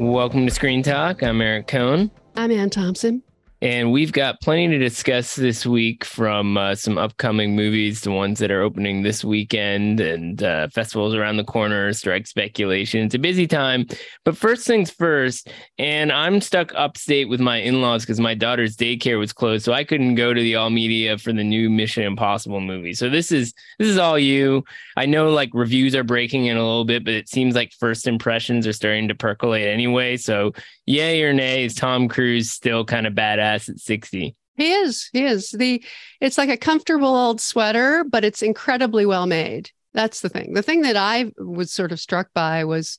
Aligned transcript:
Welcome 0.00 0.46
to 0.46 0.54
Screen 0.54 0.82
Talk. 0.82 1.22
I'm 1.22 1.42
Eric 1.42 1.66
Kohn. 1.66 2.10
I'm 2.34 2.50
Anne 2.50 2.70
Thompson. 2.70 3.22
And 3.62 3.92
we've 3.92 4.12
got 4.12 4.40
plenty 4.40 4.68
to 4.68 4.78
discuss 4.78 5.36
this 5.36 5.66
week 5.66 6.02
from 6.02 6.56
uh, 6.56 6.74
some 6.74 6.96
upcoming 6.96 7.54
movies, 7.54 8.00
the 8.00 8.10
ones 8.10 8.38
that 8.38 8.50
are 8.50 8.62
opening 8.62 9.02
this 9.02 9.22
weekend, 9.22 10.00
and 10.00 10.42
uh, 10.42 10.68
festivals 10.68 11.14
around 11.14 11.36
the 11.36 11.44
corner, 11.44 11.92
strike 11.92 12.26
speculation. 12.26 13.04
It's 13.04 13.14
a 13.14 13.18
busy 13.18 13.46
time. 13.46 13.86
But 14.24 14.38
first 14.38 14.66
things 14.66 14.90
first, 14.90 15.50
and 15.76 16.10
I'm 16.10 16.40
stuck 16.40 16.72
upstate 16.74 17.28
with 17.28 17.40
my 17.40 17.58
in 17.58 17.82
laws 17.82 18.02
because 18.02 18.18
my 18.18 18.32
daughter's 18.32 18.78
daycare 18.78 19.18
was 19.18 19.34
closed. 19.34 19.66
So 19.66 19.74
I 19.74 19.84
couldn't 19.84 20.14
go 20.14 20.32
to 20.32 20.40
the 20.40 20.54
All 20.54 20.70
Media 20.70 21.18
for 21.18 21.34
the 21.34 21.44
new 21.44 21.68
Mission 21.68 22.04
Impossible 22.04 22.62
movie. 22.62 22.94
So 22.94 23.10
this 23.10 23.30
is 23.30 23.52
this 23.78 23.88
is 23.88 23.98
all 23.98 24.18
you. 24.18 24.64
I 24.96 25.04
know 25.04 25.30
like 25.30 25.50
reviews 25.52 25.94
are 25.94 26.04
breaking 26.04 26.46
in 26.46 26.56
a 26.56 26.64
little 26.64 26.86
bit, 26.86 27.04
but 27.04 27.12
it 27.12 27.28
seems 27.28 27.54
like 27.54 27.72
first 27.78 28.06
impressions 28.06 28.66
are 28.66 28.72
starting 28.72 29.08
to 29.08 29.14
percolate 29.14 29.66
anyway. 29.66 30.16
So 30.16 30.52
yay 30.86 31.22
or 31.22 31.34
nay, 31.34 31.64
is 31.64 31.74
Tom 31.74 32.08
Cruise 32.08 32.50
still 32.50 32.86
kind 32.86 33.06
of 33.06 33.12
badass 33.12 33.49
at 33.54 33.80
60? 33.80 34.36
He 34.56 34.72
is. 34.72 35.08
He 35.12 35.24
is. 35.24 35.50
The 35.50 35.82
it's 36.20 36.36
like 36.36 36.50
a 36.50 36.56
comfortable 36.56 37.14
old 37.14 37.40
sweater, 37.40 38.04
but 38.04 38.24
it's 38.24 38.42
incredibly 38.42 39.06
well 39.06 39.26
made. 39.26 39.70
That's 39.94 40.20
the 40.20 40.28
thing. 40.28 40.52
The 40.52 40.62
thing 40.62 40.82
that 40.82 40.96
I 40.96 41.32
was 41.38 41.72
sort 41.72 41.92
of 41.92 42.00
struck 42.00 42.28
by 42.34 42.64
was 42.64 42.98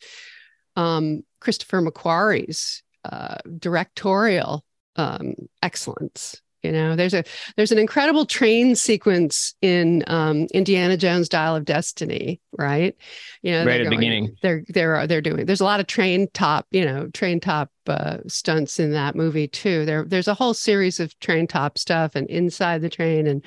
um, 0.76 1.22
Christopher 1.40 1.82
McQuarrie's 1.82 2.84
uh, 3.06 3.38
directorial 3.58 4.66
um, 4.96 5.36
excellence. 5.62 6.42
You 6.64 6.72
know, 6.72 6.96
there's 6.96 7.14
a 7.14 7.24
there's 7.58 7.72
an 7.72 7.80
incredible 7.80 8.26
train 8.26 8.76
sequence 8.76 9.56
in 9.62 10.04
um, 10.08 10.48
Indiana 10.54 10.96
Jones 10.96 11.28
Dial 11.28 11.56
of 11.56 11.66
Destiny, 11.66 12.40
right? 12.58 12.96
You 13.42 13.54
know, 13.54 13.66
right 13.66 13.82
at 13.82 13.86
the 13.86 13.96
beginning. 13.96 14.36
They're 14.42 14.64
they're 14.70 15.08
they're 15.08 15.22
doing. 15.22 15.46
There's 15.46 15.62
a 15.62 15.66
lot 15.66 15.80
of 15.80 15.88
train 15.88 16.28
top, 16.34 16.68
you 16.72 16.86
know, 16.86 17.08
train 17.08 17.40
top 17.40 17.72
uh, 17.88 18.18
stunts 18.28 18.80
in 18.80 18.92
that 18.92 19.16
movie 19.16 19.48
too. 19.48 19.86
There 19.86 20.06
there's 20.06 20.28
a 20.28 20.36
whole 20.36 20.54
series 20.54 21.00
of 21.00 21.18
train 21.20 21.48
top 21.48 21.78
stuff 21.78 22.16
and 22.16 22.28
inside 22.30 22.82
the 22.82 22.90
train 22.90 23.26
and 23.26 23.44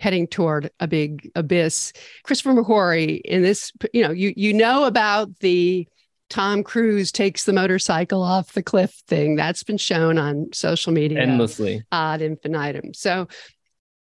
heading 0.00 0.26
toward 0.26 0.70
a 0.80 0.86
big 0.86 1.30
abyss. 1.34 1.92
Christopher 2.22 2.54
McQuarrie 2.54 3.20
in 3.24 3.42
this, 3.42 3.72
you 3.92 4.02
know, 4.02 4.10
you 4.10 4.32
you 4.36 4.52
know 4.52 4.84
about 4.84 5.38
the 5.40 5.86
Tom 6.30 6.62
Cruise 6.62 7.10
takes 7.10 7.44
the 7.44 7.52
motorcycle 7.52 8.22
off 8.22 8.52
the 8.52 8.62
cliff 8.62 8.92
thing. 9.06 9.36
That's 9.36 9.62
been 9.62 9.78
shown 9.78 10.18
on 10.18 10.48
social 10.52 10.92
media 10.92 11.20
endlessly 11.20 11.82
ad 11.90 12.20
infinitum. 12.22 12.94
So 12.94 13.28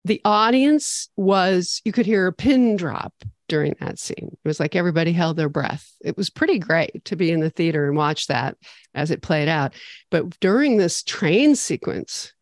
the 0.04 0.20
audience 0.24 1.08
was, 1.16 1.80
you 1.84 1.92
could 1.92 2.06
hear 2.06 2.26
a 2.26 2.32
pin 2.32 2.76
drop 2.76 3.12
during 3.48 3.74
that 3.80 3.98
scene. 3.98 4.36
It 4.44 4.48
was 4.48 4.60
like 4.60 4.74
everybody 4.74 5.12
held 5.12 5.36
their 5.36 5.48
breath. 5.48 5.90
It 6.02 6.16
was 6.16 6.30
pretty 6.30 6.58
great 6.58 7.04
to 7.06 7.16
be 7.16 7.30
in 7.30 7.40
the 7.40 7.50
theater 7.50 7.86
and 7.86 7.96
watch 7.96 8.26
that 8.28 8.56
as 8.94 9.10
it 9.10 9.22
played 9.22 9.48
out. 9.48 9.74
But 10.10 10.38
during 10.40 10.76
this 10.76 11.02
train 11.02 11.56
sequence, 11.56 12.32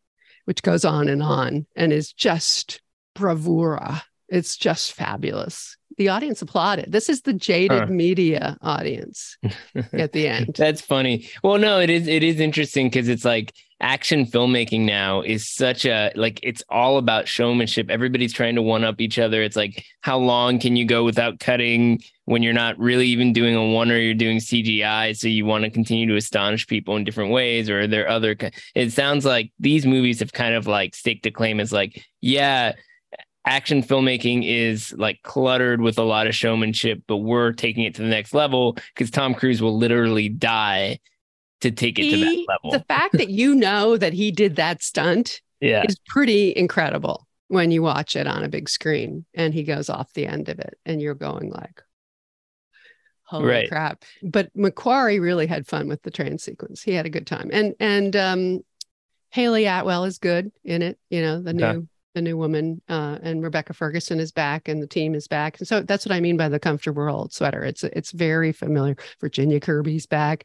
which 0.45 0.63
goes 0.63 0.85
on 0.85 1.09
and 1.09 1.23
on 1.23 1.67
and 1.77 1.93
is 1.93 2.13
just 2.13 2.81
bravura, 3.15 4.03
it's 4.29 4.57
just 4.57 4.93
fabulous 4.93 5.77
the 5.97 6.09
audience 6.09 6.43
applauded. 6.43 6.93
This 6.93 7.09
is 7.09 7.23
the 7.23 7.33
jaded 7.33 7.81
huh. 7.81 7.87
media 7.87 8.57
audience 8.63 9.37
at 9.93 10.13
the 10.13 10.29
end. 10.29 10.55
That's 10.57 10.81
funny. 10.81 11.29
Well, 11.43 11.59
no, 11.59 11.81
it 11.81 11.91
is 11.91 12.07
it 12.09 12.23
is 12.23 12.41
interesting 12.41 12.89
because 12.89 13.09
it's 13.09 13.25
like 13.25 13.55
action 13.81 14.25
filmmaking 14.25 14.83
now 14.83 15.23
is 15.23 15.49
such 15.49 15.85
a 15.85 16.13
like 16.15 16.39
it's 16.43 16.63
all 16.69 16.99
about 16.99 17.29
showmanship. 17.29 17.91
Everybody's 17.91 18.33
trying 18.33 18.55
to 18.55 18.63
one 18.63 18.85
up 18.85 19.01
each 19.01 19.19
other. 19.19 19.43
It's 19.43 19.57
like 19.57 19.85
how 20.01 20.19
long 20.19 20.59
can 20.59 20.77
you 20.77 20.85
go 20.85 21.05
without 21.05 21.41
cutting 21.41 22.01
when 22.27 22.43
you're 22.43 22.53
not 22.53 22.79
really 22.79 23.09
even 23.09 23.33
doing 23.33 23.57
a 23.57 23.67
one 23.67 23.91
or 23.91 23.99
you're 23.99 24.15
doing 24.15 24.39
CGI. 24.39 25.17
So 25.17 25.27
you 25.29 25.45
want 25.45 25.65
to 25.65 25.71
continue 25.71 26.07
to 26.07 26.17
astonish 26.17 26.67
people 26.67 26.97
in 26.97 27.05
different 27.05 27.33
ways, 27.33 27.69
or 27.69 27.81
are 27.81 27.87
there 27.87 28.09
other? 28.09 28.37
It 28.75 28.93
sounds 28.93 29.25
like 29.25 29.53
these 29.59 29.85
movies 29.85 30.21
have 30.21 30.33
kind 30.33 30.55
of 30.55 30.67
like 30.67 30.95
staked 30.95 31.27
a 31.27 31.31
claim 31.31 31.59
as 31.61 31.73
like, 31.73 32.05
yeah 32.21 32.73
action 33.45 33.83
filmmaking 33.83 34.45
is 34.47 34.95
like 34.97 35.21
cluttered 35.23 35.81
with 35.81 35.99
a 35.99 36.03
lot 36.03 36.27
of 36.27 36.35
showmanship, 36.35 37.03
but 37.07 37.19
we're 37.19 37.53
taking 37.53 37.85
it 37.85 37.95
to 37.97 38.03
the 38.03 38.09
next 38.09 38.35
level 38.35 38.77
because 38.95 39.11
Tom 39.11 39.35
Cruise 39.35 39.61
will 39.61 39.77
literally 39.77 40.29
die 40.29 41.01
to 41.61 41.71
take 41.71 41.99
it 41.99 42.03
he, 42.03 42.11
to 42.13 42.17
that 42.19 42.45
level. 42.49 42.71
The 42.79 42.85
fact 42.87 43.17
that 43.19 43.31
you 43.31 43.55
know 43.55 43.97
that 43.97 44.13
he 44.13 44.31
did 44.31 44.57
that 44.57 44.83
stunt 44.83 45.41
yeah. 45.61 45.85
is 45.89 45.97
pretty 46.07 46.55
incredible 46.57 47.27
when 47.53 47.71
you 47.71 47.83
watch 47.83 48.17
it 48.17 48.27
on 48.27 48.43
a 48.43 48.49
big 48.49 48.69
screen 48.69 49.27
and 49.35 49.53
he 49.53 49.63
goes 49.63 49.91
off 49.91 50.13
the 50.15 50.27
end 50.27 50.49
of 50.49 50.59
it 50.59 50.79
and 50.87 51.03
you're 51.03 51.15
going 51.15 51.51
like 51.51 51.83
holy 53.25 53.45
right. 53.45 53.69
crap 53.69 54.05
but 54.23 54.55
McQuarrie 54.57 55.21
really 55.21 55.47
had 55.47 55.67
fun 55.67 55.87
with 55.87 56.03
the 56.03 56.11
train 56.11 56.39
sequence 56.39 56.83
he 56.83 56.93
had 56.93 57.05
a 57.05 57.11
good 57.11 57.27
time 57.27 57.51
and 57.53 57.75
and 57.79 58.17
um 58.17 58.61
Hayley 59.31 59.67
Atwell 59.67 60.05
is 60.05 60.17
good 60.17 60.51
in 60.65 60.81
it 60.81 60.99
you 61.11 61.21
know 61.21 61.43
the 61.43 61.53
new 61.53 61.89
the 62.15 62.23
new 62.23 62.37
woman, 62.37 62.81
uh, 62.89 63.19
and 63.23 63.43
Rebecca 63.43 63.73
Ferguson 63.73 64.21
is 64.21 64.33
back, 64.33 64.69
and 64.69 64.83
the 64.83 64.87
team 64.87 65.15
is 65.15 65.29
back. 65.29 65.59
And 65.59 65.69
so 65.69 65.83
that's 65.83 66.07
what 66.07 66.15
I 66.15 66.21
mean 66.21 66.37
by 66.37 66.49
the 66.49 66.59
comfortable 66.59 67.09
old 67.09 67.33
sweater. 67.33 67.65
It's 67.65 67.85
it's 67.85 68.13
very 68.13 68.53
familiar. 68.53 68.97
Virginia 69.21 69.61
Kirby's 69.61 70.07
back. 70.07 70.45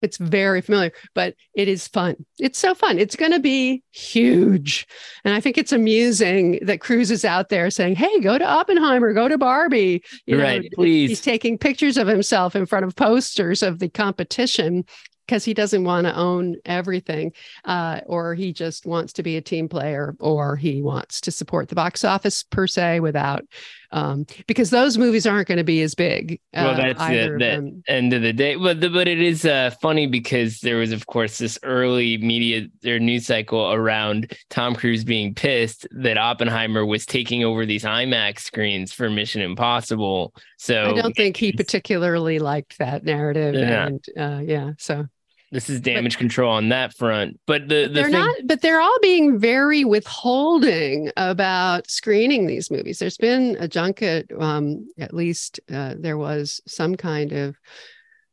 It's 0.00 0.16
very 0.16 0.60
familiar, 0.60 0.92
but 1.14 1.34
it 1.54 1.66
is 1.66 1.88
fun. 1.88 2.24
It's 2.38 2.58
so 2.58 2.74
fun. 2.74 2.98
It's 2.98 3.16
going 3.16 3.32
to 3.32 3.40
be 3.40 3.82
huge. 3.90 4.86
And 5.24 5.34
I 5.34 5.40
think 5.40 5.58
it's 5.58 5.72
amusing 5.72 6.60
that 6.62 6.80
Cruise 6.80 7.10
is 7.10 7.24
out 7.24 7.48
there 7.48 7.68
saying, 7.70 7.96
Hey, 7.96 8.20
go 8.20 8.38
to 8.38 8.44
Oppenheimer, 8.44 9.12
go 9.12 9.26
to 9.26 9.36
Barbie. 9.36 10.04
You 10.24 10.40
right, 10.40 10.62
know, 10.62 10.68
please. 10.74 11.10
He's 11.10 11.20
taking 11.20 11.58
pictures 11.58 11.96
of 11.96 12.06
himself 12.06 12.54
in 12.54 12.64
front 12.66 12.84
of 12.84 12.94
posters 12.94 13.62
of 13.62 13.80
the 13.80 13.88
competition 13.88 14.84
because 15.28 15.44
he 15.44 15.52
doesn't 15.52 15.84
want 15.84 16.06
to 16.06 16.16
own 16.16 16.56
everything, 16.64 17.32
uh, 17.66 18.00
or 18.06 18.34
he 18.34 18.50
just 18.50 18.86
wants 18.86 19.12
to 19.12 19.22
be 19.22 19.36
a 19.36 19.42
team 19.42 19.68
player, 19.68 20.16
or 20.20 20.56
he 20.56 20.80
wants 20.80 21.20
to 21.20 21.30
support 21.30 21.68
the 21.68 21.74
box 21.74 22.02
office 22.02 22.42
per 22.42 22.66
se 22.66 23.00
without, 23.00 23.44
um, 23.92 24.24
because 24.46 24.70
those 24.70 24.96
movies 24.96 25.26
aren't 25.26 25.46
going 25.46 25.58
to 25.58 25.64
be 25.64 25.82
as 25.82 25.94
big. 25.94 26.40
Uh, 26.54 26.64
well, 26.64 26.76
that's 26.76 27.06
the, 27.06 27.36
the 27.38 27.82
end 27.92 28.14
of 28.14 28.22
the 28.22 28.32
day. 28.32 28.56
But 28.56 28.80
the, 28.80 28.88
but 28.88 29.06
it 29.06 29.20
is 29.20 29.44
uh, 29.44 29.70
funny 29.82 30.06
because 30.06 30.60
there 30.60 30.78
was, 30.78 30.92
of 30.92 31.06
course, 31.06 31.36
this 31.36 31.58
early 31.62 32.16
media 32.16 32.66
or 32.86 32.98
news 32.98 33.26
cycle 33.26 33.70
around 33.70 34.32
Tom 34.48 34.74
Cruise 34.74 35.04
being 35.04 35.34
pissed 35.34 35.86
that 35.90 36.16
Oppenheimer 36.16 36.86
was 36.86 37.04
taking 37.04 37.44
over 37.44 37.66
these 37.66 37.84
IMAX 37.84 38.40
screens 38.40 38.94
for 38.94 39.10
Mission 39.10 39.42
Impossible. 39.42 40.32
So 40.56 40.96
I 40.96 41.02
don't 41.02 41.14
think 41.14 41.36
he 41.36 41.52
particularly 41.52 42.38
liked 42.38 42.78
that 42.78 43.04
narrative. 43.04 43.54
Yeah. 43.54 43.86
And 43.86 44.04
uh, 44.16 44.40
yeah, 44.42 44.70
so 44.78 45.06
this 45.50 45.70
is 45.70 45.80
damage 45.80 46.14
but, 46.14 46.18
control 46.18 46.52
on 46.52 46.68
that 46.68 46.94
front. 46.94 47.38
But 47.46 47.68
the, 47.68 47.86
the 47.86 47.88
they're 47.88 48.04
thing- 48.04 48.12
not, 48.12 48.36
but 48.44 48.60
they're 48.60 48.80
all 48.80 48.98
being 49.00 49.38
very 49.38 49.84
withholding 49.84 51.10
about 51.16 51.90
screening 51.90 52.46
these 52.46 52.70
movies. 52.70 52.98
There's 52.98 53.16
been 53.16 53.56
a 53.58 53.68
junket, 53.68 54.30
um, 54.38 54.88
at 54.98 55.14
least 55.14 55.60
uh, 55.72 55.94
there 55.98 56.18
was 56.18 56.60
some 56.66 56.96
kind 56.96 57.32
of 57.32 57.56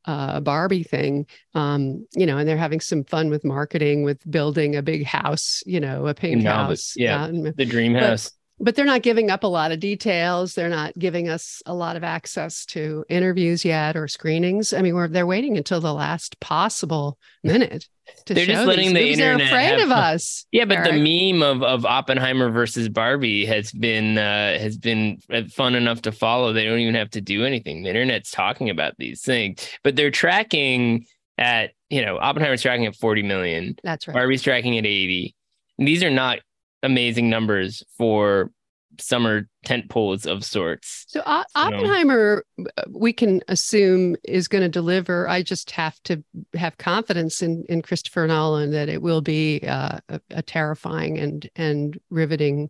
uh, 0.05 0.39
Barbie 0.39 0.83
thing, 0.83 1.25
um, 1.55 2.05
you 2.13 2.25
know, 2.25 2.37
and 2.37 2.47
they're 2.47 2.57
having 2.57 2.79
some 2.79 3.03
fun 3.03 3.29
with 3.29 3.43
marketing, 3.43 4.03
with 4.03 4.19
building 4.29 4.75
a 4.75 4.81
big 4.81 5.03
house, 5.03 5.63
you 5.65 5.79
know, 5.79 6.07
a 6.07 6.13
pink 6.13 6.43
house. 6.43 6.93
Yeah, 6.95 7.27
the 7.31 7.65
dream 7.65 7.95
house 7.95 8.31
but 8.59 8.75
they're 8.75 8.85
not 8.85 9.01
giving 9.01 9.29
up 9.29 9.43
a 9.43 9.47
lot 9.47 9.71
of 9.71 9.79
details. 9.79 10.53
They're 10.53 10.69
not 10.69 10.97
giving 10.97 11.27
us 11.27 11.61
a 11.65 11.73
lot 11.73 11.95
of 11.95 12.03
access 12.03 12.65
to 12.67 13.03
interviews 13.09 13.65
yet 13.65 13.97
or 13.97 14.07
screenings. 14.07 14.73
I 14.73 14.81
mean, 14.81 14.95
we're 14.95 15.07
they're 15.07 15.27
waiting 15.27 15.57
until 15.57 15.81
the 15.81 15.93
last 15.93 16.39
possible 16.39 17.17
minute. 17.43 17.87
they're 18.27 18.45
just 18.45 18.65
letting 18.65 18.93
the 18.93 19.09
internet. 19.11 19.39
They're 19.39 19.47
afraid 19.47 19.83
of 19.83 19.91
us. 19.91 20.45
Yeah, 20.51 20.65
but 20.65 20.77
Eric. 20.77 20.91
the 20.91 21.33
meme 21.33 21.43
of 21.43 21.63
of 21.63 21.85
Oppenheimer 21.85 22.49
versus 22.49 22.87
Barbie 22.87 23.45
has 23.45 23.71
been 23.71 24.17
uh, 24.17 24.57
has 24.57 24.77
been 24.77 25.19
fun 25.51 25.75
enough 25.75 26.03
to 26.03 26.11
follow. 26.11 26.53
They 26.53 26.65
don't 26.65 26.79
even 26.79 26.95
have 26.95 27.09
to 27.11 27.21
do 27.21 27.43
anything. 27.45 27.83
The 27.83 27.89
internet's 27.89 28.31
talking 28.31 28.69
about 28.69 28.93
these 28.97 29.21
things, 29.21 29.67
but 29.83 29.95
they're 29.95 30.11
tracking 30.11 31.05
at 31.37 31.71
you 31.89 32.05
know 32.05 32.17
Oppenheimer's 32.17 32.61
tracking 32.61 32.85
at 32.85 32.95
forty 32.95 33.23
million. 33.23 33.75
That's 33.83 34.07
right. 34.07 34.13
Barbie's 34.13 34.43
tracking 34.43 34.77
at 34.77 34.85
eighty. 34.85 35.35
these 35.77 36.03
are 36.03 36.09
not 36.09 36.39
amazing 36.85 37.29
numbers 37.29 37.83
for 37.97 38.51
summer 38.99 39.47
tent 39.65 39.89
poles 39.89 40.25
of 40.25 40.43
sorts. 40.43 41.05
So 41.07 41.21
uh, 41.25 41.43
Oppenheimer, 41.55 42.45
uh, 42.59 42.83
we 42.89 43.13
can 43.13 43.41
assume 43.47 44.15
is 44.23 44.47
going 44.47 44.63
to 44.63 44.69
deliver. 44.69 45.27
I 45.27 45.41
just 45.41 45.71
have 45.71 46.01
to 46.03 46.23
have 46.53 46.77
confidence 46.77 47.41
in 47.41 47.65
in 47.67 47.81
Christopher 47.81 48.27
Nolan 48.27 48.71
that 48.71 48.89
it 48.89 49.01
will 49.01 49.21
be 49.21 49.61
uh, 49.67 49.99
a, 50.09 50.21
a, 50.31 50.41
terrifying 50.41 51.17
and 51.17 51.49
and 51.55 51.99
riveting 52.09 52.69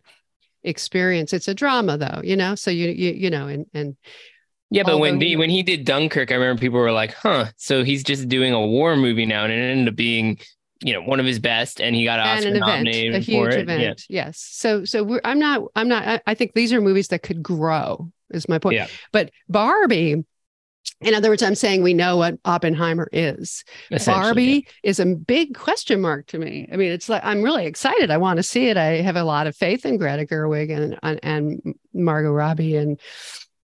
experience. 0.64 1.34
It's 1.34 1.48
a 1.48 1.54
drama, 1.54 1.98
though, 1.98 2.22
you 2.24 2.36
know. 2.36 2.56
So 2.56 2.72
you 2.72 2.90
you 2.90 3.12
you 3.12 3.30
know, 3.30 3.48
and 3.48 3.66
and 3.74 3.96
yeah, 4.72 4.84
but 4.84 4.98
when 5.00 5.22
he 5.22 5.36
when 5.36 5.50
he 5.50 5.64
did 5.64 5.86
Dunkirk, 5.86 6.32
I 6.32 6.36
remember 6.36 6.60
people 6.60 6.80
were 6.80 6.92
like, 6.92 7.14
"Huh, 7.14 7.48
so 7.58 7.84
he's 7.84 8.04
just 8.04 8.28
doing 8.28 8.54
a 8.54 8.66
war 8.66 8.96
movie 8.96 9.26
now," 9.26 9.44
and 9.44 9.54
it 9.54 9.58
ended 9.58 9.88
up 9.90 9.96
being 9.96 10.40
you 10.82 10.94
know 10.94 11.02
one 11.02 11.20
of 11.20 11.26
his 11.26 11.40
best 11.40 11.80
and 11.80 11.96
he 11.96 12.04
got 12.04 12.20
Oscar 12.20 12.48
and 12.48 12.58
an 12.58 12.62
nominated 12.62 13.10
event, 13.10 13.24
a 13.24 13.26
huge 13.26 13.54
it. 13.54 13.60
event. 13.62 14.06
Yeah. 14.10 14.26
Yes. 14.26 14.40
So 14.40 14.86
so 14.86 15.20
I'm 15.24 15.40
not 15.40 15.64
I'm 15.76 15.88
not 15.88 16.06
I, 16.06 16.22
I, 16.28 16.34
think 16.34 16.54
these 16.54 16.74
are 16.74 16.82
movies 16.82 17.08
that 17.10 17.24
could 17.24 17.42
grow 17.42 18.12
is 18.32 18.50
my 18.50 18.60
point. 18.60 18.76
Yeah. 18.76 18.88
But 19.12 19.32
Barbie 19.48 20.26
in 21.02 21.14
other 21.14 21.30
words, 21.30 21.44
I'm 21.44 21.56
saying 21.56 21.84
we 21.84 21.94
know 21.94 22.18
what 22.18 22.38
Oppenheimer 22.46 23.10
is. 23.12 23.64
Barbie 24.06 24.66
yeah. 24.66 24.90
is 24.90 25.00
a 25.00 25.06
big 25.06 25.56
question 25.56 26.00
mark 26.00 26.28
to 26.28 26.38
me. 26.38 26.70
I 26.72 26.78
mean, 26.78 26.92
it's 26.92 27.10
like 27.10 27.24
I'm 27.26 27.42
really 27.42 27.66
excited. 27.66 28.12
I 28.12 28.18
want 28.18 28.38
to 28.38 28.44
see 28.44 28.68
it. 28.68 28.78
I 28.78 29.02
have 29.02 29.16
a 29.16 29.24
lot 29.24 29.48
of 29.48 29.56
faith 29.56 29.86
in 29.86 29.98
Greta 29.98 30.26
Gerwig 30.26 30.76
and 30.76 30.98
and, 31.04 31.20
and 31.24 31.76
Margot 31.94 32.32
Robbie 32.32 32.78
and 32.78 33.00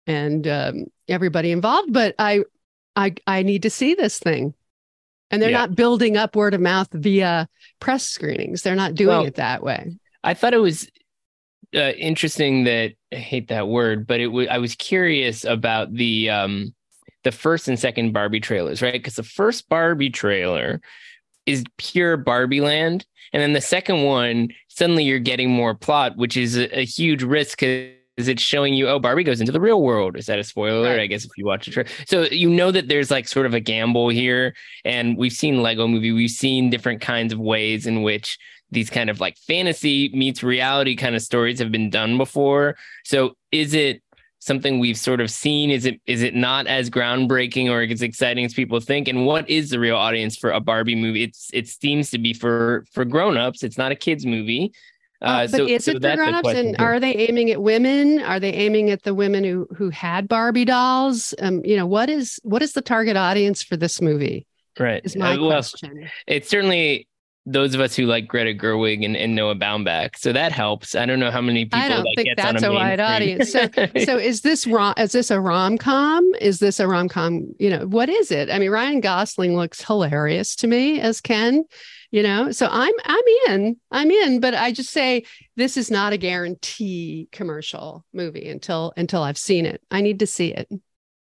and 0.08 0.48
um, 0.48 0.86
everybody 1.08 1.52
involved. 1.52 1.94
But 1.94 2.16
I 2.18 2.44
I 2.96 3.14
I 3.28 3.44
need 3.44 3.64
to 3.64 3.70
see 3.70 3.94
this 3.94 4.18
thing. 4.18 4.54
And 5.32 5.42
they're 5.42 5.50
yeah. 5.50 5.60
not 5.60 5.76
building 5.76 6.18
up 6.18 6.36
word 6.36 6.54
of 6.54 6.62
mouth 6.62 6.90
via 6.92 7.48
press 7.80 8.04
screenings. 8.04 8.62
They're 8.62 8.76
not 8.76 8.96
doing 8.96 9.08
well, 9.10 9.26
it 9.26 9.36
that 9.36 9.64
way. 9.64 9.98
I 10.24 10.34
thought 10.34 10.54
it 10.54 10.58
was 10.58 10.90
uh, 11.74 11.92
interesting 11.94 12.66
that 12.66 12.92
I 13.12 13.16
hate 13.16 13.48
that 13.48 13.68
word, 13.68 14.06
but 14.06 14.20
it 14.20 14.28
was 14.28 14.48
I 14.50 14.58
was 14.58 14.76
curious 14.76 15.46
about 15.46 15.94
the 15.94 16.30
um 16.30 16.74
the 17.24 17.32
first 17.32 17.68
and 17.68 17.80
second 17.80 18.14
Barbie 18.14 18.40
trailers, 18.40 18.82
right? 18.82 18.94
Because 18.94 19.16
the 19.16 19.24
first 19.24 19.70
Barbie 19.70 20.10
trailer 20.10 20.82
is 21.46 21.64
pure 21.78 22.18
Barbie 22.18 22.62
land. 22.62 23.06
And 23.34 23.42
then 23.42 23.54
the 23.54 23.62
second 23.62 24.04
one, 24.04 24.50
suddenly 24.68 25.04
you're 25.04 25.20
getting 25.20 25.50
more 25.50 25.74
plot, 25.74 26.18
which 26.18 26.36
is 26.36 26.58
a, 26.58 26.80
a 26.80 26.86
huge 26.86 27.24
risk 27.24 27.62
because 28.16 28.28
it 28.28 28.40
showing 28.40 28.74
you, 28.74 28.88
oh, 28.88 29.00
Barbie 29.00 29.24
goes 29.24 29.40
into 29.40 29.52
the 29.52 29.62
real 29.62 29.82
world. 29.82 30.18
Is 30.18 30.26
that 30.26 30.40
a 30.40 30.44
spoiler? 30.44 30.90
Right. 30.90 31.00
I 31.02 31.08
guess 31.08 31.24
if 31.24 31.32
you 31.38 31.46
watch 31.46 31.66
the 31.66 31.72
trailer. 31.72 31.90
So 32.08 32.24
you 32.24 32.50
know 32.50 32.72
that 32.72 32.88
there's 32.88 33.10
like 33.10 33.28
sort 33.28 33.46
of 33.46 33.54
a 33.54 33.60
gamble 33.60 34.10
here. 34.10 34.54
And 34.84 35.18
we've 35.18 35.32
seen 35.32 35.62
Lego 35.62 35.88
movie, 35.88 36.12
we've 36.12 36.30
seen 36.30 36.70
different 36.70 37.02
kinds 37.02 37.32
of 37.32 37.40
ways 37.40 37.88
in 37.88 38.04
which 38.04 38.38
these 38.70 38.90
kind 38.90 39.10
of 39.10 39.20
like 39.20 39.38
fantasy 39.38 40.10
meets 40.14 40.44
reality 40.44 40.96
kind 40.96 41.16
of 41.16 41.22
stories 41.22 41.60
have 41.60 41.72
been 41.72 41.90
done 41.90 42.18
before. 42.18 42.76
So 43.04 43.36
is 43.52 43.74
it 43.74 44.02
something 44.40 44.80
we've 44.80 44.98
sort 44.98 45.22
of 45.22 45.30
seen? 45.30 45.70
Is 45.70 45.86
it 45.86 46.02
is 46.06 46.22
it 46.22 46.36
not 46.36 46.68
as 46.68 46.90
groundbreaking 46.90 47.70
or 47.70 47.82
as 47.82 48.02
exciting 48.02 48.44
as 48.44 48.54
people 48.54 48.80
think? 48.80 49.08
And 49.08 49.26
what 49.26 49.50
is 49.50 49.70
the 49.70 49.80
real 49.80 49.98
audience 49.98 50.36
for 50.36 50.52
a 50.52 50.60
Barbie 50.60 50.96
movie? 50.96 51.24
It's 51.24 51.50
it 51.54 51.68
seems 51.68 52.10
to 52.12 52.18
be 52.18 52.34
for 52.34 52.86
for 52.92 53.06
grown-ups. 53.06 53.64
It's 53.64 53.78
not 53.78 53.92
a 53.92 53.96
kids 53.96 54.26
movie. 54.26 54.74
Uh, 55.22 55.26
uh, 55.26 55.48
but 55.48 55.58
so, 55.58 55.68
is 55.68 55.88
it 55.88 56.02
so 56.02 56.10
for 56.10 56.16
grown-ups 56.16 56.50
and 56.50 56.76
are 56.80 57.00
they 57.00 57.16
aiming 57.16 57.52
at 57.52 57.62
women 57.62 58.20
are 58.22 58.40
they 58.40 58.52
aiming 58.54 58.90
at 58.90 59.04
the 59.04 59.14
women 59.14 59.44
who 59.44 59.68
who 59.76 59.90
had 59.90 60.28
barbie 60.28 60.66
dolls 60.66 61.34
um 61.42 61.64
you 61.64 61.76
know 61.76 61.86
what 61.86 62.10
is 62.10 62.40
what 62.44 62.62
is 62.64 62.74
the 62.74 62.82
target 62.82 63.16
audience 63.16 63.62
for 63.62 63.78
this 63.78 64.02
movie 64.02 64.48
right 64.80 65.02
is 65.04 65.16
my 65.16 65.34
uh, 65.34 65.40
well, 65.40 65.50
question 65.50 66.10
it's 66.26 66.50
certainly 66.50 67.08
those 67.46 67.74
of 67.74 67.82
us 67.82 67.96
who 67.96 68.06
like 68.06 68.28
Greta 68.28 68.54
Gerwig 68.54 69.04
and, 69.04 69.18
and 69.18 69.36
Noah 69.36 69.56
Baumbach. 69.56 70.16
So 70.18 70.32
that 70.32 70.52
helps. 70.52 70.94
I 70.94 71.06
don't 71.06 71.20
know 71.20 71.32
how 71.32 71.42
many 71.42 71.66
people 71.66 71.80
I 71.80 71.88
don't 71.88 72.04
that 72.04 72.14
think 72.16 72.30
that's 72.38 72.64
a, 72.64 72.70
a 72.70 72.74
wide 72.74 73.00
audience. 73.00 73.52
So, 73.52 73.68
so 74.06 74.18
is 74.18 74.42
this 74.42 74.68
rom? 74.68 74.94
Is 74.98 75.12
this 75.12 75.32
a 75.32 75.40
rom 75.40 75.78
com? 75.78 76.30
Is 76.40 76.60
this 76.60 76.80
a 76.80 76.88
rom 76.88 77.10
com? 77.10 77.52
You 77.58 77.72
know, 77.72 77.88
what 77.88 78.10
is 78.10 78.32
it? 78.32 78.52
I 78.52 78.60
mean, 78.60 78.70
Ryan 78.70 79.02
Gosling 79.02 79.56
looks 79.56 79.84
hilarious 79.84 80.56
to 80.58 80.68
me 80.68 81.00
as 81.00 81.20
Ken. 81.20 81.66
You 82.12 82.24
know, 82.24 82.52
so 82.52 82.68
I'm 82.70 82.94
I'm 83.06 83.24
in. 83.48 83.78
I'm 83.90 84.12
in. 84.12 84.42
But 84.42 84.54
I 84.54 84.74
just 84.74 84.92
say 84.92 85.24
this 85.56 85.78
is 85.78 85.90
not 85.90 86.12
a 86.12 86.18
guarantee 86.18 87.30
commercial 87.32 88.06
movie 88.14 88.50
until 88.50 88.94
until 88.98 89.24
I've 89.24 89.38
seen 89.38 89.66
it. 89.66 89.82
I 89.90 90.02
need 90.02 90.20
to 90.20 90.28
see 90.28 90.54
it. 90.54 90.70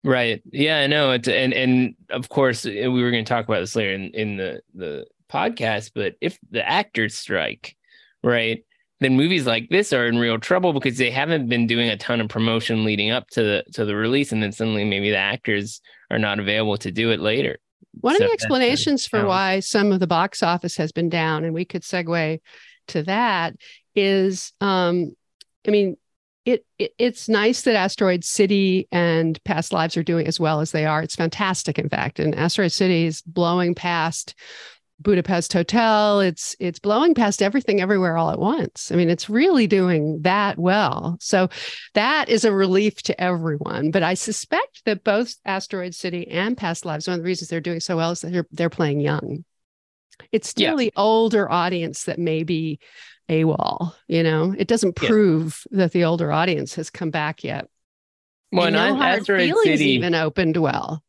Right. 0.03 0.41
Yeah, 0.51 0.79
I 0.79 0.87
know. 0.87 1.11
It's 1.11 1.27
and 1.27 1.53
and 1.53 1.95
of 2.09 2.27
course 2.27 2.65
we 2.65 2.89
were 2.89 3.11
going 3.11 3.23
to 3.23 3.29
talk 3.29 3.45
about 3.45 3.59
this 3.59 3.75
later 3.75 3.93
in 3.93 4.11
in 4.15 4.37
the 4.37 4.61
the 4.73 5.05
podcast, 5.31 5.91
but 5.95 6.15
if 6.21 6.37
the 6.51 6.67
actors 6.67 7.15
strike, 7.15 7.75
right, 8.23 8.65
then 8.99 9.15
movies 9.15 9.45
like 9.45 9.69
this 9.69 9.93
are 9.93 10.07
in 10.07 10.17
real 10.17 10.39
trouble 10.39 10.73
because 10.73 10.97
they 10.97 11.11
haven't 11.11 11.49
been 11.49 11.67
doing 11.67 11.89
a 11.89 11.97
ton 11.97 12.19
of 12.21 12.29
promotion 12.29 12.83
leading 12.83 13.11
up 13.11 13.29
to 13.29 13.43
the 13.43 13.63
to 13.73 13.85
the 13.85 13.95
release, 13.95 14.31
and 14.31 14.41
then 14.41 14.51
suddenly 14.51 14.85
maybe 14.85 15.09
the 15.09 15.17
actors 15.17 15.81
are 16.09 16.19
not 16.19 16.39
available 16.39 16.77
to 16.77 16.91
do 16.91 17.11
it 17.11 17.19
later. 17.19 17.59
One 18.01 18.15
so 18.15 18.23
of 18.23 18.29
the 18.29 18.33
explanations 18.33 19.05
for 19.05 19.25
why 19.25 19.59
some 19.59 19.91
of 19.91 19.99
the 19.99 20.07
box 20.07 20.43
office 20.43 20.77
has 20.77 20.91
been 20.91 21.09
down, 21.09 21.43
and 21.43 21.53
we 21.53 21.65
could 21.65 21.83
segue 21.83 22.39
to 22.89 23.03
that, 23.03 23.55
is 23.95 24.51
um, 24.61 25.15
I 25.67 25.71
mean, 25.71 25.97
it, 26.45 26.65
it, 26.77 26.93
it's 26.97 27.29
nice 27.29 27.61
that 27.61 27.75
Asteroid 27.75 28.23
City 28.23 28.87
and 28.91 29.41
Past 29.45 29.71
Lives 29.71 29.95
are 29.95 30.03
doing 30.03 30.27
as 30.27 30.39
well 30.39 30.59
as 30.59 30.71
they 30.71 30.85
are. 30.85 31.01
It's 31.01 31.15
fantastic, 31.15 31.79
in 31.79 31.87
fact. 31.87 32.19
And 32.19 32.35
Asteroid 32.35 32.73
City 32.73 33.05
is 33.05 33.21
blowing 33.21 33.75
past 33.75 34.35
Budapest 35.03 35.53
Hotel. 35.53 36.19
It's 36.21 36.55
it's 36.59 36.79
blowing 36.79 37.13
past 37.13 37.41
everything 37.41 37.81
everywhere 37.81 38.17
all 38.17 38.31
at 38.31 38.39
once. 38.39 38.91
I 38.91 38.95
mean, 38.95 39.09
it's 39.09 39.29
really 39.29 39.67
doing 39.67 40.21
that 40.21 40.57
well. 40.57 41.17
So 41.19 41.49
that 41.93 42.29
is 42.29 42.45
a 42.45 42.51
relief 42.51 43.01
to 43.03 43.21
everyone. 43.21 43.91
But 43.91 44.03
I 44.03 44.13
suspect 44.13 44.85
that 44.85 45.03
both 45.03 45.35
Asteroid 45.45 45.93
City 45.93 46.27
and 46.27 46.57
Past 46.57 46.85
Lives, 46.85 47.07
one 47.07 47.15
of 47.15 47.19
the 47.19 47.27
reasons 47.27 47.49
they're 47.49 47.61
doing 47.61 47.79
so 47.79 47.97
well 47.97 48.11
is 48.11 48.21
that 48.21 48.31
they're 48.31 48.47
they're 48.51 48.69
playing 48.69 49.01
young. 49.01 49.43
It's 50.31 50.47
still 50.47 50.79
yeah. 50.79 50.87
the 50.87 50.93
older 50.95 51.51
audience 51.51 52.05
that 52.05 52.19
may 52.19 52.43
be 52.43 52.79
AWOL, 53.29 53.93
you 54.07 54.23
know. 54.23 54.53
It 54.57 54.67
doesn't 54.67 54.95
prove 54.95 55.65
yeah. 55.71 55.79
that 55.79 55.91
the 55.91 56.05
older 56.05 56.31
audience 56.31 56.75
has 56.75 56.89
come 56.89 57.09
back 57.09 57.43
yet. 57.43 57.67
Well, 58.51 58.67
and, 58.67 58.75
no 58.75 58.95
Hard 58.95 59.21
Asteroid 59.21 59.49
Feelings 59.49 59.63
City 59.79 59.91
even 59.91 60.15
opened 60.15 60.57
well. 60.57 61.03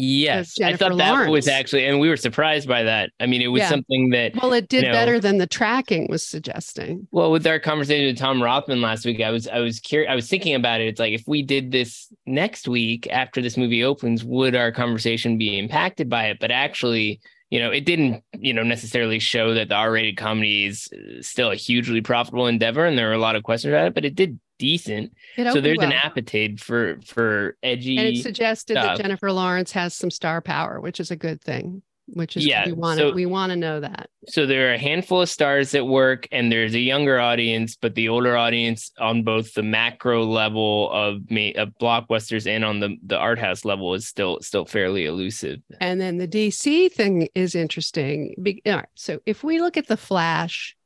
Yes, 0.00 0.60
I 0.60 0.76
thought 0.76 0.96
that 0.96 1.10
Lawrence. 1.10 1.32
was 1.32 1.48
actually, 1.48 1.84
and 1.84 1.98
we 1.98 2.08
were 2.08 2.16
surprised 2.16 2.68
by 2.68 2.84
that. 2.84 3.10
I 3.18 3.26
mean, 3.26 3.42
it 3.42 3.48
was 3.48 3.62
yeah. 3.62 3.68
something 3.68 4.10
that 4.10 4.32
well, 4.40 4.52
it 4.52 4.68
did 4.68 4.84
you 4.84 4.88
know, 4.88 4.94
better 4.94 5.18
than 5.18 5.38
the 5.38 5.46
tracking 5.48 6.06
was 6.08 6.22
suggesting. 6.22 7.08
Well, 7.10 7.32
with 7.32 7.44
our 7.48 7.58
conversation 7.58 8.06
with 8.06 8.16
Tom 8.16 8.40
Rothman 8.40 8.80
last 8.80 9.04
week, 9.04 9.20
I 9.20 9.30
was 9.30 9.48
I 9.48 9.58
was 9.58 9.80
curious. 9.80 10.08
I 10.08 10.14
was 10.14 10.28
thinking 10.28 10.54
about 10.54 10.80
it. 10.80 10.86
It's 10.86 11.00
like 11.00 11.14
if 11.14 11.24
we 11.26 11.42
did 11.42 11.72
this 11.72 12.12
next 12.26 12.68
week 12.68 13.08
after 13.10 13.42
this 13.42 13.56
movie 13.56 13.82
opens, 13.82 14.22
would 14.22 14.54
our 14.54 14.70
conversation 14.70 15.36
be 15.36 15.58
impacted 15.58 16.08
by 16.08 16.26
it? 16.26 16.38
But 16.38 16.52
actually, 16.52 17.20
you 17.50 17.58
know, 17.58 17.72
it 17.72 17.84
didn't, 17.84 18.22
you 18.38 18.52
know, 18.54 18.62
necessarily 18.62 19.18
show 19.18 19.52
that 19.54 19.68
the 19.68 19.74
R-rated 19.74 20.16
comedy 20.16 20.66
is 20.66 20.88
uh, 20.92 21.22
still 21.22 21.50
a 21.50 21.56
hugely 21.56 22.02
profitable 22.02 22.46
endeavor, 22.46 22.84
and 22.86 22.96
there 22.96 23.10
are 23.10 23.14
a 23.14 23.18
lot 23.18 23.34
of 23.34 23.42
questions 23.42 23.72
about 23.72 23.88
it. 23.88 23.94
But 23.94 24.04
it 24.04 24.14
did 24.14 24.38
decent. 24.58 25.12
So 25.36 25.60
there's 25.60 25.78
well. 25.78 25.88
an 25.88 25.92
appetite 25.92 26.60
for 26.60 26.98
for 27.04 27.56
edgy. 27.62 27.96
And 27.98 28.08
it 28.08 28.22
suggested 28.22 28.74
stuff. 28.74 28.96
that 28.96 29.02
Jennifer 29.02 29.32
Lawrence 29.32 29.72
has 29.72 29.94
some 29.94 30.10
star 30.10 30.40
power, 30.40 30.80
which 30.80 31.00
is 31.00 31.10
a 31.10 31.16
good 31.16 31.40
thing. 31.40 31.82
Which 32.10 32.38
is 32.38 32.46
yeah, 32.46 32.64
we 32.64 32.72
want 32.72 32.98
to 33.00 33.10
so, 33.10 33.14
we 33.14 33.26
want 33.26 33.50
to 33.50 33.56
know 33.56 33.80
that. 33.80 34.08
So 34.28 34.46
there 34.46 34.70
are 34.70 34.74
a 34.74 34.78
handful 34.78 35.20
of 35.20 35.28
stars 35.28 35.74
at 35.74 35.86
work, 35.86 36.26
and 36.32 36.50
there's 36.50 36.74
a 36.74 36.80
younger 36.80 37.20
audience, 37.20 37.76
but 37.76 37.94
the 37.94 38.08
older 38.08 38.34
audience 38.34 38.90
on 38.98 39.24
both 39.24 39.52
the 39.52 39.62
macro 39.62 40.24
level 40.24 40.90
of 40.90 41.30
me 41.30 41.52
of 41.54 41.68
blockbusters 41.78 42.46
and 42.46 42.64
on 42.64 42.80
the 42.80 42.96
the 43.04 43.18
art 43.18 43.38
house 43.38 43.62
level 43.66 43.92
is 43.92 44.06
still 44.06 44.38
still 44.40 44.64
fairly 44.64 45.04
elusive. 45.04 45.60
And 45.82 46.00
then 46.00 46.16
the 46.16 46.26
DC 46.26 46.90
thing 46.92 47.28
is 47.34 47.54
interesting. 47.54 48.34
Be, 48.42 48.62
all 48.64 48.76
right, 48.76 48.86
so 48.94 49.20
if 49.26 49.44
we 49.44 49.60
look 49.60 49.76
at 49.76 49.86
the 49.86 49.98
Flash 49.98 50.77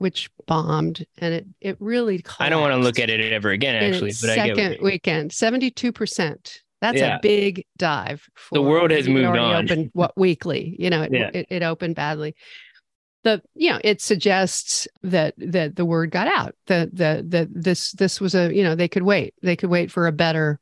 which 0.00 0.30
bombed 0.46 1.06
and 1.18 1.34
it 1.34 1.46
it 1.60 1.76
really 1.78 2.24
I 2.38 2.48
don't 2.48 2.62
want 2.62 2.72
to 2.72 2.78
look 2.78 2.98
at 2.98 3.10
it 3.10 3.32
ever 3.32 3.50
again 3.50 3.76
actually 3.76 4.10
but 4.10 4.16
second 4.16 4.58
I 4.58 4.68
get 4.70 4.82
weekend. 4.82 5.30
72% 5.30 6.58
that's 6.80 6.98
yeah. 6.98 7.16
a 7.16 7.20
big 7.20 7.66
dive 7.76 8.26
the 8.50 8.62
world 8.62 8.90
has 8.90 9.06
moved 9.06 9.36
on. 9.36 9.64
opened 9.66 9.90
what 9.92 10.16
weekly 10.16 10.74
you 10.78 10.88
know 10.88 11.02
it, 11.02 11.12
yeah. 11.12 11.30
it, 11.34 11.46
it 11.50 11.62
opened 11.62 11.96
badly. 11.96 12.34
The 13.24 13.42
you 13.54 13.70
know 13.70 13.80
it 13.84 14.00
suggests 14.00 14.88
that 15.02 15.34
that 15.36 15.76
the 15.76 15.84
word 15.84 16.10
got 16.10 16.26
out 16.26 16.54
that 16.68 16.96
the 16.96 17.22
that 17.28 17.48
this 17.52 17.92
this 17.92 18.18
was 18.18 18.34
a 18.34 18.54
you 18.54 18.64
know 18.64 18.74
they 18.74 18.88
could 18.88 19.02
wait 19.02 19.34
they 19.42 19.56
could 19.56 19.68
wait 19.68 19.90
for 19.90 20.06
a 20.06 20.12
better 20.12 20.58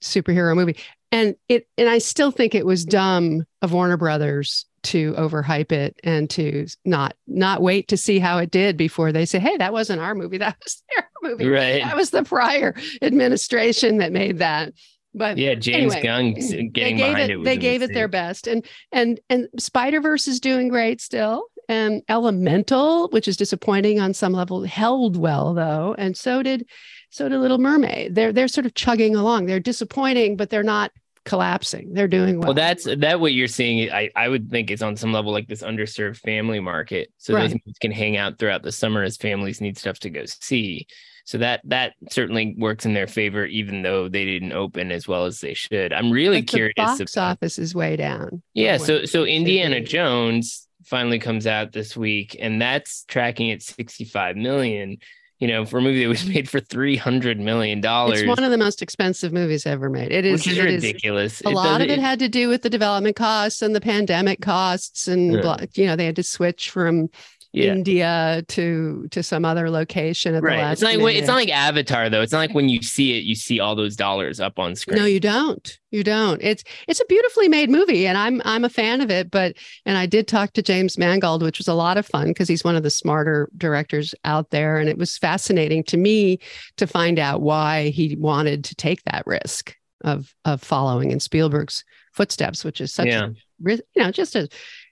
superhero 0.00 0.54
movie. 0.54 0.76
And 1.10 1.34
it 1.48 1.66
and 1.76 1.88
I 1.88 1.98
still 1.98 2.30
think 2.30 2.54
it 2.54 2.64
was 2.64 2.84
dumb 2.84 3.44
of 3.62 3.72
Warner 3.72 3.96
Brothers 3.96 4.66
to 4.86 5.12
overhype 5.14 5.72
it 5.72 5.98
and 6.04 6.28
to 6.30 6.66
not 6.84 7.14
not 7.26 7.62
wait 7.62 7.88
to 7.88 7.96
see 7.96 8.18
how 8.18 8.38
it 8.38 8.50
did 8.50 8.76
before 8.76 9.12
they 9.12 9.26
say, 9.26 9.38
"Hey, 9.38 9.56
that 9.56 9.72
wasn't 9.72 10.00
our 10.00 10.14
movie. 10.14 10.38
That 10.46 10.56
was 10.62 10.82
their 10.94 11.08
movie. 11.22 11.48
Right. 11.48 11.82
That 11.82 11.96
was 11.96 12.10
the 12.10 12.22
prior 12.22 12.74
administration 13.02 13.98
that 13.98 14.12
made 14.12 14.38
that." 14.38 14.72
But 15.14 15.38
yeah, 15.38 15.54
James 15.54 15.94
anyway, 15.94 16.02
Gunn 16.02 16.70
getting 16.72 16.96
behind 16.98 17.18
it. 17.18 17.30
it 17.30 17.44
they 17.44 17.56
gave 17.56 17.82
it 17.82 17.94
their 17.94 18.08
best, 18.08 18.46
and 18.46 18.64
and 18.92 19.18
and 19.30 19.48
Spider 19.58 20.00
Verse 20.00 20.28
is 20.28 20.40
doing 20.40 20.68
great 20.68 21.00
still. 21.00 21.44
And 21.68 22.02
Elemental, 22.08 23.08
which 23.08 23.26
is 23.26 23.36
disappointing 23.36 23.98
on 23.98 24.14
some 24.14 24.32
level, 24.32 24.62
held 24.62 25.16
well 25.16 25.52
though, 25.52 25.96
and 25.98 26.16
so 26.16 26.42
did 26.42 26.68
so 27.10 27.28
did 27.28 27.38
Little 27.38 27.58
Mermaid. 27.58 28.14
They're 28.14 28.32
they're 28.32 28.46
sort 28.46 28.66
of 28.66 28.74
chugging 28.74 29.16
along. 29.16 29.46
They're 29.46 29.58
disappointing, 29.58 30.36
but 30.36 30.50
they're 30.50 30.62
not 30.62 30.92
collapsing. 31.26 31.92
They're 31.92 32.08
doing 32.08 32.38
well. 32.38 32.48
Well, 32.48 32.54
that's 32.54 32.84
that 32.84 33.20
what 33.20 33.34
you're 33.34 33.48
seeing. 33.48 33.90
I, 33.92 34.10
I 34.16 34.28
would 34.28 34.50
think 34.50 34.70
it's 34.70 34.80
on 34.80 34.96
some 34.96 35.12
level 35.12 35.32
like 35.32 35.48
this 35.48 35.62
underserved 35.62 36.16
family 36.18 36.60
market. 36.60 37.12
So 37.18 37.34
right. 37.34 37.50
those 37.50 37.78
can 37.80 37.92
hang 37.92 38.16
out 38.16 38.38
throughout 38.38 38.62
the 38.62 38.72
summer 38.72 39.02
as 39.02 39.16
families 39.16 39.60
need 39.60 39.76
stuff 39.76 39.98
to 40.00 40.10
go 40.10 40.24
see. 40.24 40.86
So 41.24 41.38
that 41.38 41.60
that 41.64 41.94
certainly 42.08 42.54
works 42.56 42.86
in 42.86 42.94
their 42.94 43.08
favor, 43.08 43.44
even 43.44 43.82
though 43.82 44.08
they 44.08 44.24
didn't 44.24 44.52
open 44.52 44.92
as 44.92 45.08
well 45.08 45.24
as 45.24 45.40
they 45.40 45.54
should. 45.54 45.92
I'm 45.92 46.10
really 46.10 46.40
but 46.40 46.48
curious. 46.48 46.74
The 46.76 46.82
box 46.82 47.16
about, 47.16 47.30
office 47.32 47.58
is 47.58 47.74
way 47.74 47.96
down. 47.96 48.42
Yeah. 48.54 48.76
So 48.76 49.04
so 49.04 49.24
Indiana 49.24 49.80
Jones 49.80 50.68
finally 50.84 51.18
comes 51.18 51.46
out 51.48 51.72
this 51.72 51.96
week, 51.96 52.36
and 52.38 52.62
that's 52.62 53.04
tracking 53.04 53.50
at 53.50 53.60
65 53.60 54.36
million 54.36 54.98
you 55.38 55.48
know, 55.48 55.66
for 55.66 55.78
a 55.78 55.82
movie 55.82 56.02
that 56.02 56.08
was 56.08 56.26
made 56.34 56.48
for 56.48 56.60
three 56.60 56.96
hundred 56.96 57.38
million 57.38 57.80
dollars. 57.80 58.20
It's 58.20 58.28
one 58.28 58.42
of 58.42 58.50
the 58.50 58.58
most 58.58 58.82
expensive 58.82 59.32
movies 59.32 59.66
ever 59.66 59.90
made. 59.90 60.12
It 60.12 60.24
is, 60.24 60.46
is 60.46 60.58
it 60.58 60.64
ridiculous. 60.64 61.40
Is, 61.40 61.46
a 61.46 61.50
it 61.50 61.54
lot 61.54 61.80
of 61.80 61.88
it, 61.88 61.90
it, 61.90 61.98
had 61.98 62.18
to 62.20 62.28
do 62.28 62.48
with 62.48 62.62
the 62.62 62.70
development 62.70 63.16
costs 63.16 63.62
and 63.62 63.74
the 63.74 63.80
pandemic 63.80 64.40
costs, 64.40 65.08
and 65.08 65.32
yeah. 65.34 65.56
you 65.74 65.86
know 65.86 65.96
they 65.96 66.06
had 66.06 66.16
to 66.16 66.22
switch 66.22 66.70
from 66.70 67.08
yeah. 67.56 67.72
India 67.72 68.44
to 68.48 69.08
to 69.10 69.22
some 69.22 69.46
other 69.46 69.70
location 69.70 70.34
at 70.34 70.42
right. 70.42 70.56
the 70.56 70.62
last. 70.62 70.72
It's 70.74 70.82
not 70.82 70.96
like, 70.98 71.16
it's 71.16 71.26
not 71.26 71.36
like 71.36 71.48
Avatar 71.48 72.10
though. 72.10 72.20
It's 72.20 72.32
not 72.32 72.40
like 72.40 72.54
when 72.54 72.68
you 72.68 72.82
see 72.82 73.16
it, 73.16 73.24
you 73.24 73.34
see 73.34 73.60
all 73.60 73.74
those 73.74 73.96
dollars 73.96 74.40
up 74.40 74.58
on 74.58 74.76
screen. 74.76 74.98
No, 74.98 75.06
you 75.06 75.20
don't. 75.20 75.78
You 75.90 76.04
don't. 76.04 76.42
It's 76.42 76.62
it's 76.86 77.00
a 77.00 77.06
beautifully 77.06 77.48
made 77.48 77.70
movie, 77.70 78.06
and 78.06 78.18
I'm 78.18 78.42
I'm 78.44 78.64
a 78.66 78.68
fan 78.68 79.00
of 79.00 79.10
it. 79.10 79.30
But 79.30 79.56
and 79.86 79.96
I 79.96 80.04
did 80.04 80.28
talk 80.28 80.52
to 80.52 80.62
James 80.62 80.98
Mangold, 80.98 81.42
which 81.42 81.56
was 81.56 81.68
a 81.68 81.74
lot 81.74 81.96
of 81.96 82.04
fun 82.04 82.28
because 82.28 82.46
he's 82.46 82.64
one 82.64 82.76
of 82.76 82.82
the 82.82 82.90
smarter 82.90 83.48
directors 83.56 84.14
out 84.24 84.50
there, 84.50 84.76
and 84.76 84.90
it 84.90 84.98
was 84.98 85.16
fascinating 85.16 85.82
to 85.84 85.96
me 85.96 86.38
to 86.76 86.86
find 86.86 87.18
out 87.18 87.40
why 87.40 87.88
he 87.88 88.16
wanted 88.16 88.64
to 88.64 88.74
take 88.74 89.02
that 89.04 89.26
risk 89.26 89.74
of 90.04 90.34
of 90.44 90.62
following 90.62 91.10
in 91.10 91.20
Spielberg's 91.20 91.84
footsteps, 92.12 92.64
which 92.64 92.82
is 92.82 92.92
such 92.92 93.06
yeah. 93.06 93.28
a 93.66 93.70
you 93.70 93.80
know 93.96 94.10
just 94.10 94.36
a 94.36 94.46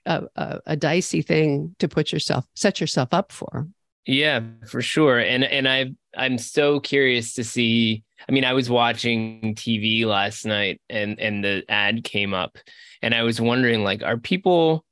a, 0.05 0.23
a, 0.35 0.61
a 0.67 0.75
dicey 0.75 1.21
thing 1.21 1.75
to 1.79 1.87
put 1.87 2.11
yourself 2.11 2.45
set 2.55 2.79
yourself 2.79 3.09
up 3.13 3.31
for. 3.31 3.67
Yeah, 4.05 4.41
for 4.67 4.81
sure. 4.81 5.19
And 5.19 5.43
and 5.43 5.67
I 5.67 5.93
I'm 6.15 6.37
so 6.37 6.79
curious 6.79 7.33
to 7.33 7.43
see. 7.43 8.03
I 8.27 8.31
mean, 8.31 8.45
I 8.45 8.53
was 8.53 8.69
watching 8.69 9.55
TV 9.55 10.05
last 10.05 10.45
night 10.45 10.81
and 10.89 11.19
and 11.19 11.43
the 11.43 11.63
ad 11.69 12.03
came 12.03 12.33
up 12.33 12.57
and 13.01 13.13
I 13.13 13.23
was 13.23 13.41
wondering 13.41 13.83
like 13.83 14.03
are 14.03 14.17
people 14.17 14.85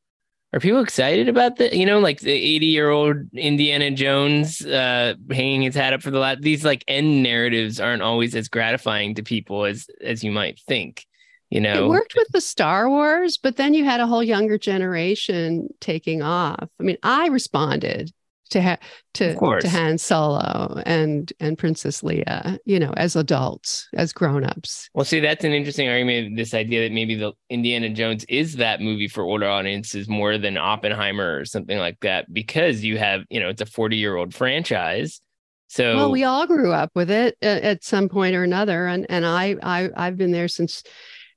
are 0.54 0.60
people 0.60 0.82
excited 0.82 1.28
about 1.28 1.58
the 1.58 1.76
you 1.76 1.86
know 1.86 2.00
like 2.00 2.20
the 2.20 2.32
80 2.32 2.66
year 2.68 2.90
old 2.90 3.18
Indiana 3.34 3.92
Jones 3.92 4.64
uh 4.66 5.16
hanging 5.32 5.64
his 5.64 5.76
hat 5.76 5.94
up 5.94 6.02
for 6.02 6.12
the 6.12 6.20
last 6.20 6.42
these 6.42 6.64
like 6.64 6.84
end 6.88 7.24
narratives 7.24 7.80
aren't 7.80 8.04
always 8.04 8.36
as 8.36 8.50
gratifying 8.50 9.16
to 9.16 9.24
people 9.24 9.66
as 9.66 9.88
as 10.02 10.24
you 10.24 10.32
might 10.32 10.60
think 10.68 11.06
you 11.54 11.62
know 11.62 11.86
it 11.86 11.88
worked 11.88 12.16
with 12.16 12.28
the 12.34 12.42
star 12.42 12.90
wars 12.90 13.38
but 13.38 13.56
then 13.58 13.74
you 13.74 13.86
had 13.86 14.00
a 14.00 14.08
whole 14.08 14.24
younger 14.24 14.58
generation 14.58 15.68
taking 15.80 16.22
off 16.22 16.68
i 16.80 16.84
mean 16.84 16.98
i 17.04 17.28
responded 17.28 18.12
to 18.54 18.62
ha- 18.62 18.78
to 19.16 19.36
to 19.62 19.70
Han 19.70 19.98
Solo 19.98 20.82
and 20.86 21.32
and 21.40 21.58
Princess 21.58 22.02
Leia, 22.02 22.58
you 22.66 22.80
know, 22.80 22.94
as 22.96 23.16
adults, 23.16 23.90
as 23.94 24.14
grown-ups. 24.14 24.90
Well, 24.94 25.06
see, 25.06 25.20
that's 25.20 25.44
an 25.44 25.54
interesting 25.54 25.90
argument. 25.90 26.38
This 26.38 26.54
idea 26.54 26.88
that 26.88 26.94
maybe 26.94 27.16
the 27.16 27.34
Indiana 27.50 27.90
Jones 27.90 28.24
is 28.30 28.58
that 28.58 28.80
movie 28.80 29.08
for 29.08 29.24
older 29.24 29.48
audiences 29.48 30.08
more 30.08 30.38
than 30.38 30.58
Oppenheimer 30.58 31.40
or 31.40 31.46
something 31.46 31.78
like 31.78 32.00
that, 32.02 32.32
because 32.32 32.84
you 32.84 32.98
have, 32.98 33.24
you 33.30 33.40
know, 33.40 33.50
it's 33.50 33.62
a 33.62 33.66
40-year-old 33.66 34.34
franchise. 34.34 35.20
So 35.68 35.96
well, 35.96 36.12
we 36.12 36.24
all 36.24 36.46
grew 36.46 36.72
up 36.72 36.92
with 36.94 37.10
it 37.10 37.36
at, 37.42 37.64
at 37.64 37.84
some 37.84 38.08
point 38.08 38.36
or 38.36 38.44
another, 38.44 38.86
and 38.86 39.08
and 39.10 39.26
I 39.26 39.56
I 39.64 39.90
I've 39.96 40.18
been 40.18 40.32
there 40.32 40.48
since 40.48 40.84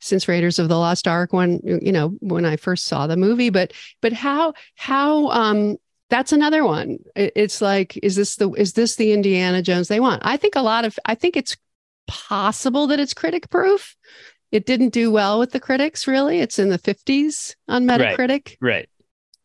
since 0.01 0.29
Raiders 0.29 0.59
of 0.59 0.69
the 0.69 0.79
Lost 0.79 1.09
Ark 1.09 1.33
when 1.33 1.61
you 1.65 1.93
know 1.93 2.11
when 2.21 2.45
I 2.45 2.57
first 2.57 2.87
saw 2.87 3.07
the 3.07 3.17
movie 3.17 3.51
but 3.51 3.73
but 4.01 4.13
how 4.13 4.55
how 4.77 5.29
um 5.29 5.77
that's 6.09 6.33
another 6.33 6.65
one 6.65 6.99
it's 7.15 7.61
like 7.61 7.99
is 8.03 8.17
this 8.17 8.37
the 8.37 8.51
is 8.53 8.75
this 8.75 8.97
the 8.97 9.13
Indiana 9.13 9.63
Jones 9.63 9.89
they 9.89 10.01
want 10.01 10.23
I 10.25 10.37
think 10.37 10.57
a 10.57 10.63
lot 10.63 10.85
of 10.85 10.99
I 11.05 11.15
think 11.15 11.37
it's 11.37 11.57
possible 12.07 12.87
that 12.89 13.01
it's 13.01 13.15
critic 13.15 13.51
proof 13.51 13.97
it 14.53 14.67
didn't 14.67 14.91
do 14.91 15.11
well 15.11 15.39
with 15.39 15.51
the 15.51 15.61
critics 15.61 16.07
really 16.07 16.41
it's 16.41 16.59
in 16.59 16.69
the 16.69 16.79
50s 16.79 17.55
on 17.69 17.85
Metacritic 17.85 18.57
right, 18.61 18.73
right. 18.73 18.89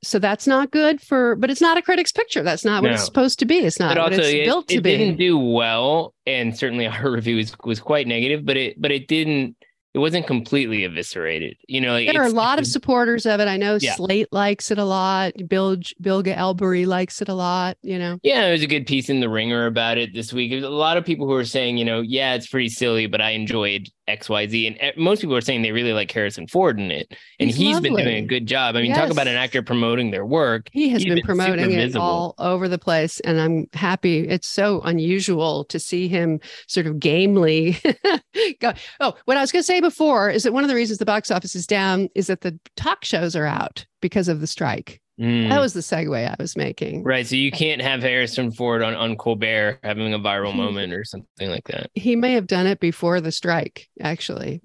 So 0.03 0.17
that's 0.17 0.48
not 0.48 0.72
good 0.72 1.00
for, 1.00 1.36
but 1.36 1.51
it's 1.51 1.62
not 1.62 1.77
a 1.77 1.81
critic's 1.81 2.12
picture. 2.12 2.41
That's 2.41 2.65
not 2.65 2.81
what 2.81 2.89
no. 2.89 2.96
it's 2.96 3.05
supposed 3.05 3.38
to 3.39 3.46
be. 3.46 3.60
It's 3.60 3.79
not 3.79 3.96
but 3.96 4.01
what 4.01 4.13
also, 4.13 4.24
it's 4.24 4.34
it, 4.34 4.46
built 4.46 4.67
to 4.70 4.77
it 4.77 4.84
be. 4.84 4.93
It 4.93 4.98
didn't 4.98 5.17
do 5.17 5.38
well, 5.38 6.15
and 6.25 6.58
certainly 6.58 6.88
our 6.88 7.12
review 7.12 7.36
was, 7.36 7.55
was 7.63 7.79
quite 7.79 8.08
negative. 8.08 8.43
But 8.43 8.58
it, 8.58 8.81
but 8.81 8.91
it 8.91 9.08
didn't 9.08 9.55
it 9.93 10.00
wasn't 10.00 10.25
completely 10.25 10.86
eviscerated. 10.86 11.57
You 11.67 11.81
know, 11.81 12.03
there 12.03 12.21
are 12.21 12.27
a 12.27 12.29
lot 12.29 12.60
of 12.60 12.67
supporters 12.75 13.25
of 13.25 13.39
it. 13.39 13.48
I 13.48 13.57
know 13.57 13.77
yeah. 13.81 13.95
Slate 13.95 14.31
likes 14.31 14.71
it 14.71 14.77
a 14.77 14.86
lot. 14.86 15.33
Bill 15.48 15.77
Bilge 16.00 16.27
Ebiri 16.27 16.86
likes 16.86 17.21
it 17.21 17.27
a 17.27 17.33
lot. 17.33 17.77
You 17.81 18.00
know. 18.00 18.19
Yeah, 18.24 18.41
there 18.41 18.53
was 18.53 18.63
a 18.63 18.67
good 18.67 18.88
piece 18.88 19.10
in 19.10 19.19
the 19.19 19.29
Ringer 19.29 19.65
about 19.65 19.98
it 19.98 20.13
this 20.13 20.31
week. 20.31 20.51
There's 20.51 20.63
a 20.63 20.69
lot 20.69 20.98
of 20.98 21.05
people 21.05 21.27
who 21.27 21.33
are 21.33 21.45
saying, 21.45 21.77
you 21.77 21.86
know, 21.86 22.01
yeah, 22.01 22.33
it's 22.33 22.48
pretty 22.48 22.69
silly, 22.69 23.07
but 23.07 23.21
I 23.21 23.31
enjoyed 23.31 23.89
XYZ. 24.20 24.68
And 24.68 24.77
eh, 24.80 24.91
most 24.98 25.22
people 25.22 25.36
are 25.36 25.41
saying 25.41 25.62
they 25.62 25.72
really 25.72 25.94
like 25.94 26.12
Harrison 26.12 26.48
Ford 26.48 26.80
in 26.80 26.91
it. 26.91 27.15
And 27.39 27.50
he's, 27.50 27.58
he's 27.58 27.80
been 27.80 27.96
doing 27.96 28.24
a 28.24 28.25
good 28.25 28.46
job. 28.46 28.75
I 28.75 28.82
mean, 28.82 28.91
yes. 28.91 29.00
talk 29.00 29.12
about 29.12 29.27
an 29.27 29.36
actor 29.36 29.62
promoting 29.62 30.12
their 30.12 30.25
work. 30.25 30.70
He 30.72 30.89
has 30.89 31.03
been, 31.03 31.15
been, 31.15 31.24
promoting 31.24 31.72
it 31.72 31.96
all 31.96 32.36
over 32.38 32.68
the 32.68 32.77
place. 32.77 33.20
And 33.22 33.39
I'm 33.39 33.68
happy. 33.74 34.27
It's 34.27 34.48
so 34.48 34.82
unusual 34.82 35.65
to 35.65 35.80
see 35.80 36.08
him 36.08 36.39
sort 36.68 36.88
of 36.88 37.00
gamely 37.00 37.77
go. 38.60 38.74
Oh, 39.00 39.15
what 39.25 39.38
I 39.38 39.41
was 39.41 39.51
going 39.51 39.62
to 39.62 39.68
say 39.68 39.82
before 39.82 40.30
is 40.30 40.44
that 40.44 40.53
one 40.53 40.63
of 40.63 40.70
the 40.70 40.75
reasons 40.75 41.00
the 41.00 41.06
box 41.06 41.32
office 41.32 41.56
is 41.56 41.68
down 41.68 42.10
is 42.15 42.27
that 42.27 42.41
the 42.41 42.58
talk 42.75 43.03
shows 43.03 43.36
are 43.36 43.46
out 43.46 43.86
because 44.01 44.27
of 44.27 44.41
the 44.41 44.48
strike. 44.48 45.00
Mm. 45.20 45.50
That 45.50 45.60
was 45.60 45.74
the 45.74 45.82
segue 45.82 46.27
I 46.27 46.36
was 46.39 46.56
making. 46.56 47.03
Right. 47.03 47.27
So 47.27 47.36
you 47.36 47.51
can't 47.51 47.82
have 47.82 48.01
Harrison 48.01 48.51
Ford 48.51 48.82
on, 48.82 48.96
on 48.96 49.18
Colbert 49.18 49.80
having 49.84 50.13
a 50.13 50.20
viral 50.20 50.56
moment 50.56 50.94
or 50.94 51.03
something 51.03 51.50
like 51.50 51.65
that. 51.65 51.91
He 51.94 52.15
may 52.15 52.34
have 52.34 52.48
done 52.48 52.68
it 52.68 52.80
before 52.80 53.22
the 53.22 53.32
strike, 53.32 53.88
actually, 54.00 54.62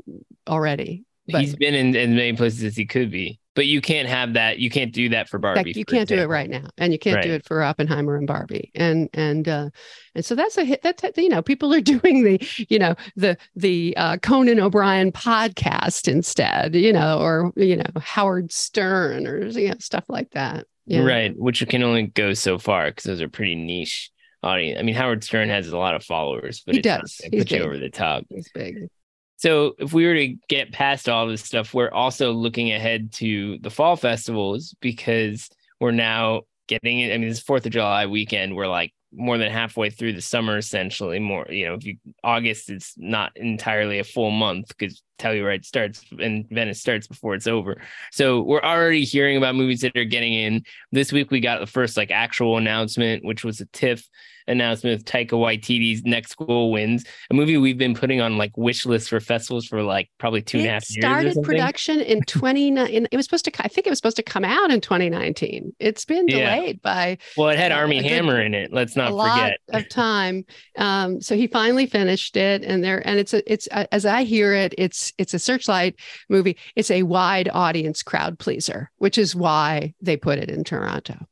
already. 0.48 1.04
But 1.28 1.42
He's 1.42 1.56
been 1.56 1.74
in 1.74 1.96
as 1.96 2.08
many 2.08 2.32
places 2.34 2.62
as 2.62 2.76
he 2.76 2.86
could 2.86 3.10
be 3.10 3.40
but 3.56 3.66
you 3.66 3.80
can't 3.80 4.06
have 4.06 4.34
that. 4.34 4.58
You 4.58 4.68
can't 4.68 4.92
do 4.92 5.08
that 5.08 5.30
for 5.30 5.38
Barbie. 5.38 5.72
you 5.74 5.86
can't 5.86 6.02
example. 6.02 6.16
do 6.16 6.22
it 6.22 6.26
right 6.26 6.48
now, 6.48 6.68
and 6.76 6.92
you 6.92 6.98
can't 6.98 7.16
right. 7.16 7.24
do 7.24 7.32
it 7.32 7.46
for 7.46 7.62
Oppenheimer 7.62 8.14
and 8.14 8.26
Barbie. 8.26 8.70
And 8.74 9.08
and 9.14 9.48
uh, 9.48 9.70
and 10.14 10.24
so 10.24 10.34
that's 10.34 10.58
a 10.58 10.64
hit. 10.64 10.82
That's 10.82 11.02
you 11.16 11.30
know 11.30 11.42
people 11.42 11.72
are 11.74 11.80
doing 11.96 12.22
the 12.22 12.66
you 12.68 12.78
know 12.78 12.94
the 13.16 13.36
the 13.56 13.96
uh, 13.96 14.18
Conan 14.18 14.60
O'Brien 14.60 15.10
podcast 15.10 16.06
instead. 16.06 16.76
You 16.76 16.92
know, 16.92 17.18
or 17.18 17.52
you 17.56 17.76
know 17.76 17.86
Howard 17.98 18.52
Stern 18.52 19.26
or 19.26 19.46
you 19.46 19.70
know 19.70 19.76
stuff 19.80 20.04
like 20.08 20.30
that. 20.32 20.66
Yeah. 20.84 21.02
Right, 21.02 21.36
which 21.36 21.66
can 21.66 21.82
only 21.82 22.04
go 22.04 22.34
so 22.34 22.58
far 22.58 22.90
because 22.90 23.04
those 23.04 23.22
are 23.22 23.28
pretty 23.28 23.56
niche 23.56 24.12
audience. 24.42 24.78
I 24.78 24.82
mean, 24.82 24.94
Howard 24.94 25.24
Stern 25.24 25.48
has 25.48 25.68
a 25.68 25.78
lot 25.78 25.94
of 25.94 26.04
followers, 26.04 26.62
but 26.64 26.74
he 26.74 26.82
does. 26.82 27.16
He's 27.22 27.40
put 27.40 27.48
big. 27.48 27.58
you 27.58 27.64
over 27.64 27.78
the 27.78 27.90
top. 27.90 28.24
He's 28.28 28.50
big. 28.50 28.88
So 29.36 29.74
if 29.78 29.92
we 29.92 30.06
were 30.06 30.14
to 30.14 30.34
get 30.48 30.72
past 30.72 31.08
all 31.08 31.26
this 31.26 31.44
stuff, 31.44 31.74
we're 31.74 31.90
also 31.90 32.32
looking 32.32 32.72
ahead 32.72 33.12
to 33.14 33.58
the 33.60 33.70
fall 33.70 33.96
festivals 33.96 34.74
because 34.80 35.48
we're 35.80 35.90
now 35.90 36.42
getting 36.68 37.00
it. 37.00 37.12
I 37.12 37.18
mean, 37.18 37.28
this 37.28 37.40
Fourth 37.40 37.66
of 37.66 37.72
July 37.72 38.06
weekend, 38.06 38.56
we're 38.56 38.66
like 38.66 38.92
more 39.12 39.38
than 39.38 39.52
halfway 39.52 39.90
through 39.90 40.12
the 40.12 40.20
summer, 40.20 40.56
essentially. 40.58 41.18
More, 41.18 41.46
you 41.48 41.66
know, 41.66 41.74
if 41.74 41.84
you 41.84 41.96
August, 42.24 42.70
it's 42.70 42.94
not 42.96 43.32
entirely 43.36 43.98
a 43.98 44.04
full 44.04 44.30
month 44.30 44.68
because 44.68 45.02
Telluride 45.18 45.64
starts 45.64 46.04
and 46.18 46.46
Venice 46.50 46.80
starts 46.80 47.06
before 47.06 47.34
it's 47.34 47.46
over. 47.46 47.80
So 48.12 48.42
we're 48.42 48.60
already 48.60 49.04
hearing 49.04 49.36
about 49.36 49.54
movies 49.54 49.80
that 49.80 49.96
are 49.96 50.04
getting 50.04 50.34
in. 50.34 50.64
This 50.92 51.12
week 51.12 51.30
we 51.30 51.40
got 51.40 51.60
the 51.60 51.66
first 51.66 51.96
like 51.96 52.10
actual 52.10 52.56
announcement, 52.58 53.24
which 53.24 53.44
was 53.44 53.60
a 53.60 53.66
TIFF 53.66 54.06
announcement 54.48 54.98
with 54.98 55.04
Taika 55.04 55.32
Waititi's 55.32 56.02
Next 56.04 56.36
Goal 56.36 56.70
Wins, 56.72 57.04
a 57.30 57.34
movie 57.34 57.56
we've 57.56 57.78
been 57.78 57.94
putting 57.94 58.20
on 58.20 58.36
like 58.38 58.56
wish 58.56 58.86
lists 58.86 59.08
for 59.08 59.20
festivals 59.20 59.66
for 59.66 59.82
like 59.82 60.10
probably 60.18 60.42
two 60.42 60.58
it 60.58 60.62
and 60.62 60.70
a 60.70 60.72
half 60.72 60.90
years. 60.90 61.04
Started 61.04 61.42
production 61.42 62.00
in 62.00 62.22
2019. 62.26 63.08
it 63.10 63.16
was 63.16 63.26
supposed 63.26 63.44
to, 63.46 63.52
I 63.64 63.68
think 63.68 63.86
it 63.86 63.90
was 63.90 63.98
supposed 63.98 64.16
to 64.16 64.22
come 64.22 64.44
out 64.44 64.70
in 64.70 64.80
2019. 64.80 65.74
It's 65.78 66.04
been 66.04 66.26
delayed 66.26 66.76
yeah. 66.76 66.80
by. 66.82 67.18
Well, 67.36 67.48
it 67.48 67.58
had 67.58 67.72
uh, 67.72 67.76
Armie 67.76 68.02
Hammer 68.02 68.40
in 68.40 68.54
it. 68.54 68.72
Let's 68.72 68.96
not 68.96 69.10
forget. 69.10 69.58
of 69.68 69.88
time. 69.88 70.44
Um, 70.78 71.20
so 71.20 71.36
he 71.36 71.46
finally 71.46 71.86
finished 71.86 72.36
it, 72.36 72.62
and 72.62 72.82
there, 72.82 73.06
and 73.06 73.18
it's 73.18 73.34
a, 73.34 73.52
it's 73.52 73.66
a, 73.68 73.92
as 73.94 74.06
I 74.06 74.24
hear 74.24 74.54
it, 74.54 74.74
it's 74.78 75.12
it's 75.18 75.34
a 75.34 75.38
Searchlight 75.38 75.96
movie. 76.28 76.56
It's 76.74 76.90
a 76.90 77.02
wide 77.02 77.48
audience 77.52 78.02
crowd 78.02 78.38
pleaser, 78.38 78.90
which 78.98 79.18
is 79.18 79.34
why 79.34 79.94
they 80.00 80.16
put 80.16 80.38
it 80.38 80.50
in 80.50 80.64
Toronto. 80.64 81.26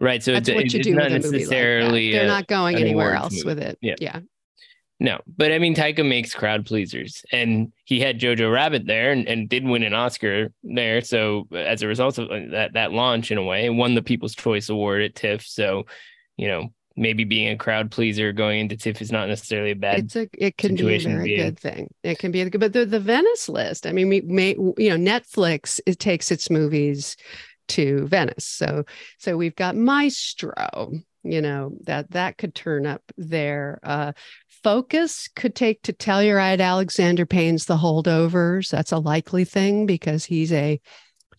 Right. 0.00 0.22
So 0.22 0.32
That's 0.32 0.48
it's, 0.48 0.54
what 0.54 0.72
you 0.72 0.78
it's 0.78 0.86
do 0.88 0.94
not 0.94 1.10
necessarily. 1.10 2.12
Like 2.12 2.20
They're 2.20 2.28
not 2.28 2.46
going 2.46 2.76
anywhere 2.76 3.14
else 3.14 3.32
movie. 3.32 3.46
with 3.46 3.58
it. 3.60 3.78
Yeah. 3.80 3.94
Yeah. 4.00 4.20
No, 4.98 5.20
but 5.36 5.52
I 5.52 5.58
mean, 5.58 5.74
Taika 5.74 6.06
makes 6.08 6.32
crowd 6.32 6.64
pleasers, 6.64 7.22
and 7.30 7.70
he 7.84 8.00
had 8.00 8.18
Jojo 8.18 8.50
Rabbit 8.50 8.86
there, 8.86 9.12
and, 9.12 9.28
and 9.28 9.46
did 9.46 9.62
win 9.62 9.82
an 9.82 9.92
Oscar 9.92 10.48
there. 10.62 11.02
So 11.02 11.46
as 11.54 11.82
a 11.82 11.86
result 11.86 12.16
of 12.16 12.30
uh, 12.30 12.40
that 12.52 12.72
that 12.72 12.92
launch, 12.92 13.30
in 13.30 13.36
a 13.36 13.42
way, 13.42 13.68
won 13.68 13.94
the 13.94 14.02
People's 14.02 14.34
Choice 14.34 14.70
Award 14.70 15.02
at 15.02 15.14
TIFF. 15.14 15.46
So, 15.46 15.84
you 16.38 16.48
know, 16.48 16.68
maybe 16.96 17.24
being 17.24 17.48
a 17.48 17.58
crowd 17.58 17.90
pleaser 17.90 18.32
going 18.32 18.60
into 18.60 18.76
TIFF 18.78 19.02
is 19.02 19.12
not 19.12 19.28
necessarily 19.28 19.72
a 19.72 19.76
bad. 19.76 19.98
It's 19.98 20.16
a 20.16 20.28
it 20.32 20.56
can 20.56 20.74
be 20.74 20.94
a 20.94 20.98
very 20.98 21.36
good 21.36 21.58
thing. 21.58 21.90
It 22.02 22.18
can 22.18 22.32
be 22.32 22.40
a 22.40 22.48
good, 22.48 22.60
but 22.62 22.72
the 22.72 22.86
the 22.86 23.00
Venice 23.00 23.50
list. 23.50 23.86
I 23.86 23.92
mean, 23.92 24.08
we 24.08 24.22
may 24.22 24.52
you 24.54 24.96
know 24.96 24.96
Netflix 24.96 25.78
it 25.84 25.98
takes 25.98 26.30
its 26.30 26.48
movies 26.48 27.18
to 27.68 28.06
Venice. 28.06 28.46
So 28.46 28.84
so 29.18 29.36
we've 29.36 29.56
got 29.56 29.76
Maestro, 29.76 30.90
you 31.22 31.40
know, 31.40 31.72
that 31.84 32.10
that 32.12 32.38
could 32.38 32.54
turn 32.54 32.86
up 32.86 33.02
there. 33.16 33.78
Uh 33.82 34.12
Focus 34.62 35.28
could 35.36 35.54
take 35.54 35.82
to 35.82 35.92
Telluride 35.92 36.60
Alexander 36.60 37.24
Payne's 37.24 37.66
The 37.66 37.76
Holdovers. 37.76 38.68
That's 38.68 38.90
a 38.90 38.98
likely 38.98 39.44
thing 39.44 39.86
because 39.86 40.24
he's 40.24 40.52
a 40.52 40.80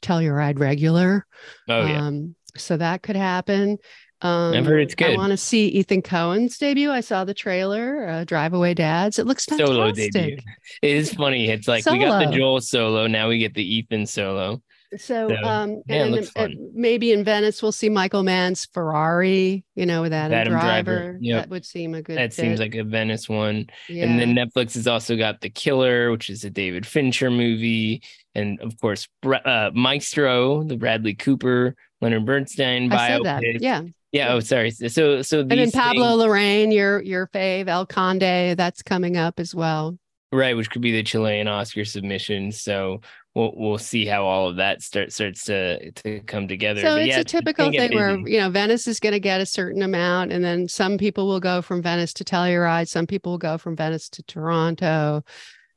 Telluride 0.02 0.60
regular. 0.60 1.26
Oh 1.68 1.86
yeah. 1.86 2.08
Um, 2.08 2.36
so 2.56 2.78
that 2.78 3.04
could 3.04 3.18
happen. 3.18 3.80
Um, 4.22 4.54
I've 4.54 4.66
heard 4.66 4.80
it's 4.80 4.96
good. 4.96 5.12
I 5.12 5.16
want 5.18 5.32
to 5.32 5.38
see 5.38 5.68
Ethan 5.68 6.02
Coen's 6.02 6.58
debut. 6.58 6.90
I 6.90 7.02
saw 7.02 7.24
the 7.24 7.34
trailer, 7.34 8.08
uh, 8.08 8.24
Drive 8.24 8.54
Away 8.54 8.74
Dolls. 8.74 9.20
It 9.20 9.28
looks 9.28 9.46
fantastic. 9.46 9.76
Solo 9.76 9.92
debut. 9.92 10.38
It 10.82 10.92
is 10.92 11.14
funny. 11.14 11.50
It's 11.50 11.68
like 11.68 11.86
we 11.86 12.00
got 12.00 12.26
the 12.26 12.36
Joel 12.36 12.62
solo. 12.62 13.08
Now 13.08 13.30
we 13.30 13.38
get 13.40 13.54
the 13.54 13.64
Ethan 13.64 14.06
solo. 14.06 14.62
So, 14.96 15.28
so 15.28 15.36
um, 15.44 15.82
yeah, 15.88 16.06
and, 16.06 16.32
and 16.38 16.56
maybe 16.74 17.12
in 17.12 17.24
Venice 17.24 17.62
we'll 17.62 17.74
see 17.74 17.90
Michael 17.90 18.24
Mann's 18.24 18.66
Ferrari. 18.66 19.66
You 19.76 19.86
know, 19.86 20.02
with 20.02 20.14
Adam, 20.14 20.38
Adam 20.38 20.54
Driver. 20.54 21.00
Driver. 21.00 21.18
Yep. 21.20 21.42
That 21.42 21.50
would 21.50 21.66
seem 21.66 21.94
a 21.94 22.02
good. 22.02 22.18
That 22.18 22.34
fit. 22.34 22.42
seems 22.42 22.60
like 22.60 22.74
a 22.76 22.84
Venice 22.84 23.28
one. 23.28 23.68
Yeah. 23.90 24.06
And 24.06 24.20
then 24.20 24.34
Netflix 24.34 24.76
has 24.76 24.88
also 24.88 25.18
got 25.18 25.42
The 25.42 25.50
Killer, 25.50 26.10
which 26.12 26.30
is 26.30 26.46
a 26.46 26.50
David 26.50 26.86
Fincher 26.86 27.30
movie, 27.30 28.02
and 28.34 28.62
of 28.62 28.80
course 28.80 29.08
uh, 29.26 29.72
Maestro, 29.74 30.64
the 30.64 30.78
Bradley 30.78 31.16
Cooper, 31.16 31.76
Leonard 32.02 32.26
Bernstein 32.26 32.90
biopic. 32.90 33.58
Yeah. 33.60 33.82
Yeah. 34.14 34.34
Oh, 34.34 34.40
sorry. 34.40 34.72
So, 34.72 35.22
so 35.22 35.42
and 35.42 35.52
then 35.52 35.72
Pablo 35.72 36.18
things, 36.18 36.32
Larraín, 36.32 36.74
your 36.74 37.02
your 37.02 37.28
fave, 37.28 37.68
El 37.68 37.86
Conde, 37.86 38.56
that's 38.56 38.82
coming 38.82 39.18
up 39.18 39.40
as 39.40 39.54
well. 39.54 39.98
Right, 40.32 40.58
which 40.58 40.70
could 40.70 40.82
be 40.82 40.92
the 40.92 41.04
Chilean 41.04 41.48
Oscar 41.48 41.86
submission. 41.86 42.52
So 42.52 43.02
we'll 43.38 43.54
we'll 43.56 43.78
see 43.78 44.06
how 44.06 44.26
all 44.26 44.50
of 44.50 44.56
that 44.56 44.82
start 44.82 45.14
starts 45.14 45.46
to 45.46 45.92
to 45.92 46.20
come 46.22 46.48
together. 46.48 46.82
So 46.82 46.96
but 46.96 47.02
it's 47.04 47.10
yeah, 47.10 47.20
a 47.20 47.24
typical 47.24 47.72
thing 47.72 47.94
where 47.94 48.18
you 48.28 48.40
know 48.40 48.50
Venice 48.50 48.88
is 48.88 49.00
going 49.00 49.14
to 49.14 49.20
get 49.20 49.40
a 49.40 49.46
certain 49.46 49.84
amount, 49.84 50.34
and 50.34 50.44
then 50.44 50.68
some 50.68 50.98
people 50.98 51.28
will 51.28 51.40
go 51.40 51.62
from 51.62 51.82
Venice 51.82 52.14
to 52.14 52.24
Telluride, 52.24 52.88
some 52.88 53.06
people 53.06 53.34
will 53.34 53.38
go 53.38 53.58
from 53.58 53.76
Venice 53.76 54.10
to 54.10 54.24
Toronto, 54.24 55.24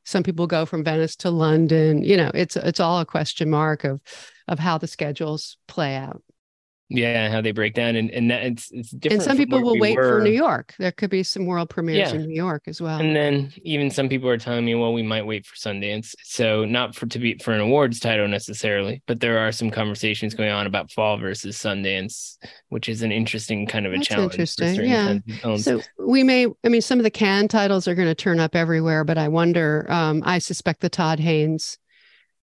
some 0.04 0.22
people 0.22 0.46
go 0.46 0.64
from 0.64 0.82
Venice 0.82 1.14
to 1.16 1.30
London. 1.30 2.02
You 2.02 2.16
know, 2.16 2.30
it's 2.34 2.56
it's 2.56 2.80
all 2.80 2.98
a 3.00 3.06
question 3.06 3.50
mark 3.50 3.84
of 3.84 4.00
of 4.48 4.58
how 4.58 4.78
the 4.78 4.88
schedules 4.88 5.58
play 5.68 5.94
out. 5.96 6.22
Yeah, 6.92 7.30
how 7.30 7.40
they 7.40 7.52
break 7.52 7.74
down, 7.74 7.94
and 7.94 8.10
and 8.10 8.32
that, 8.32 8.42
it's 8.42 8.68
it's 8.72 8.90
different. 8.90 9.22
And 9.22 9.30
some 9.30 9.36
people 9.36 9.62
will 9.62 9.74
we 9.74 9.80
wait 9.80 9.96
were. 9.96 10.18
for 10.18 10.24
New 10.24 10.32
York. 10.32 10.74
There 10.76 10.90
could 10.90 11.08
be 11.08 11.22
some 11.22 11.46
world 11.46 11.70
premieres 11.70 12.12
yeah. 12.12 12.18
in 12.18 12.26
New 12.26 12.34
York 12.34 12.64
as 12.66 12.80
well. 12.80 12.98
And 12.98 13.14
then 13.14 13.52
even 13.62 13.92
some 13.92 14.08
people 14.08 14.28
are 14.28 14.36
telling 14.36 14.64
me, 14.64 14.74
well, 14.74 14.92
we 14.92 15.04
might 15.04 15.24
wait 15.24 15.46
for 15.46 15.54
Sundance. 15.54 16.16
So 16.24 16.64
not 16.64 16.96
for 16.96 17.06
to 17.06 17.18
be 17.20 17.38
for 17.38 17.52
an 17.52 17.60
awards 17.60 18.00
title 18.00 18.26
necessarily, 18.26 19.02
but 19.06 19.20
there 19.20 19.38
are 19.38 19.52
some 19.52 19.70
conversations 19.70 20.34
going 20.34 20.50
on 20.50 20.66
about 20.66 20.90
fall 20.90 21.16
versus 21.16 21.56
Sundance, 21.56 22.36
which 22.70 22.88
is 22.88 23.02
an 23.02 23.12
interesting 23.12 23.66
kind 23.66 23.86
of 23.86 23.92
a 23.92 23.96
That's 23.96 24.08
challenge. 24.08 24.32
Interesting, 24.32 24.84
yeah. 24.84 25.56
So 25.58 25.80
we 25.96 26.24
may, 26.24 26.48
I 26.64 26.68
mean, 26.68 26.82
some 26.82 26.98
of 26.98 27.04
the 27.04 27.10
Cannes 27.10 27.48
titles 27.48 27.86
are 27.86 27.94
going 27.94 28.08
to 28.08 28.16
turn 28.16 28.40
up 28.40 28.56
everywhere, 28.56 29.04
but 29.04 29.16
I 29.16 29.28
wonder. 29.28 29.86
Um, 29.88 30.24
I 30.26 30.38
suspect 30.38 30.80
the 30.80 30.90
Todd 30.90 31.20
Haynes 31.20 31.78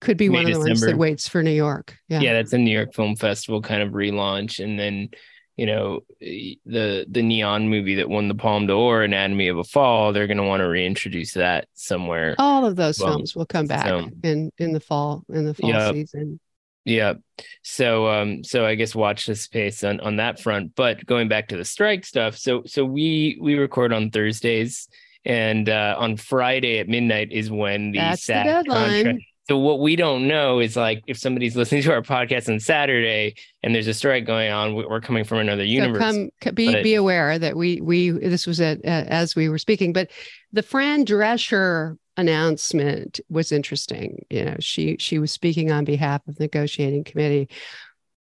could 0.00 0.16
be 0.16 0.28
May, 0.28 0.36
one 0.36 0.46
of 0.46 0.52
the 0.52 0.58
ones 0.60 0.80
that 0.80 0.96
waits 0.96 1.28
for 1.28 1.42
New 1.42 1.50
York. 1.50 1.96
Yeah. 2.08 2.20
Yeah, 2.20 2.32
that's 2.34 2.52
a 2.52 2.58
New 2.58 2.72
York 2.72 2.94
Film 2.94 3.16
Festival 3.16 3.60
kind 3.60 3.82
of 3.82 3.90
relaunch. 3.90 4.62
And 4.62 4.78
then, 4.78 5.10
you 5.56 5.66
know, 5.66 6.00
the 6.20 7.06
the 7.08 7.22
neon 7.22 7.68
movie 7.68 7.96
that 7.96 8.08
won 8.08 8.28
the 8.28 8.34
Palme 8.34 8.66
d'Or, 8.66 9.02
Anatomy 9.02 9.48
of 9.48 9.58
a 9.58 9.64
Fall, 9.64 10.12
they're 10.12 10.26
gonna 10.26 10.46
want 10.46 10.60
to 10.60 10.68
reintroduce 10.68 11.34
that 11.34 11.68
somewhere. 11.74 12.34
All 12.38 12.64
of 12.64 12.76
those 12.76 12.98
well, 12.98 13.10
films 13.10 13.36
will 13.36 13.46
come 13.46 13.66
back 13.66 13.86
so, 13.86 14.08
in 14.22 14.50
in 14.58 14.72
the 14.72 14.80
fall 14.80 15.24
in 15.28 15.44
the 15.44 15.54
fall 15.54 15.92
season. 15.92 16.40
Yeah. 16.84 17.14
So 17.62 18.08
um 18.08 18.42
so 18.42 18.64
I 18.64 18.74
guess 18.74 18.94
watch 18.94 19.26
the 19.26 19.34
space 19.34 19.84
on 19.84 20.00
on 20.00 20.16
that 20.16 20.40
front. 20.40 20.74
But 20.74 21.04
going 21.04 21.28
back 21.28 21.48
to 21.48 21.56
the 21.56 21.64
strike 21.64 22.06
stuff, 22.06 22.38
so 22.38 22.62
so 22.64 22.84
we 22.84 23.38
we 23.40 23.54
record 23.54 23.92
on 23.92 24.10
Thursdays 24.10 24.88
and 25.26 25.68
uh 25.68 25.94
on 25.98 26.16
Friday 26.16 26.78
at 26.78 26.88
midnight 26.88 27.32
is 27.32 27.50
when 27.50 27.92
the 27.92 27.98
That's 27.98 28.26
the 28.26 28.32
deadline. 28.32 29.04
Contract, 29.04 29.24
so 29.50 29.58
what 29.58 29.80
we 29.80 29.96
don't 29.96 30.28
know 30.28 30.60
is 30.60 30.76
like 30.76 31.02
if 31.08 31.18
somebody's 31.18 31.56
listening 31.56 31.82
to 31.82 31.92
our 31.92 32.02
podcast 32.02 32.48
on 32.48 32.60
Saturday 32.60 33.34
and 33.64 33.74
there's 33.74 33.88
a 33.88 33.94
strike 33.94 34.24
going 34.24 34.52
on, 34.52 34.76
we're 34.76 35.00
coming 35.00 35.24
from 35.24 35.38
another 35.38 35.64
universe. 35.64 36.00
So 36.00 36.30
come, 36.40 36.54
be 36.54 36.70
but, 36.70 36.84
be 36.84 36.94
aware 36.94 37.36
that 37.36 37.56
we 37.56 37.80
we 37.80 38.10
this 38.10 38.46
was 38.46 38.60
at, 38.60 38.78
uh, 38.84 39.06
as 39.08 39.34
we 39.34 39.48
were 39.48 39.58
speaking, 39.58 39.92
but 39.92 40.08
the 40.52 40.62
Fran 40.62 41.04
Drescher 41.04 41.96
announcement 42.16 43.18
was 43.28 43.50
interesting. 43.50 44.24
You 44.30 44.44
know, 44.44 44.56
she 44.60 44.96
she 45.00 45.18
was 45.18 45.32
speaking 45.32 45.72
on 45.72 45.84
behalf 45.84 46.22
of 46.28 46.36
the 46.36 46.44
negotiating 46.44 47.02
committee 47.02 47.48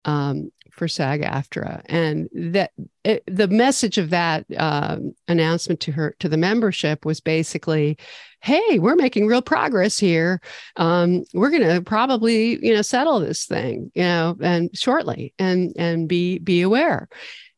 um, 0.04 0.52
for 0.76 0.88
SAG-AFTRA, 0.88 1.82
and 1.86 2.28
that 2.34 2.72
it, 3.04 3.24
the 3.26 3.48
message 3.48 3.98
of 3.98 4.10
that 4.10 4.46
um, 4.56 5.14
announcement 5.28 5.80
to 5.80 5.92
her 5.92 6.14
to 6.20 6.28
the 6.28 6.36
membership 6.36 7.04
was 7.04 7.20
basically, 7.20 7.98
"Hey, 8.40 8.78
we're 8.78 8.96
making 8.96 9.26
real 9.26 9.42
progress 9.42 9.98
here. 9.98 10.40
Um, 10.76 11.24
we're 11.34 11.50
going 11.50 11.68
to 11.68 11.82
probably 11.82 12.64
you 12.64 12.74
know 12.74 12.82
settle 12.82 13.20
this 13.20 13.46
thing, 13.46 13.90
you 13.94 14.02
know, 14.02 14.36
and 14.40 14.70
shortly, 14.76 15.34
and 15.38 15.72
and 15.76 16.08
be 16.08 16.38
be 16.38 16.62
aware." 16.62 17.08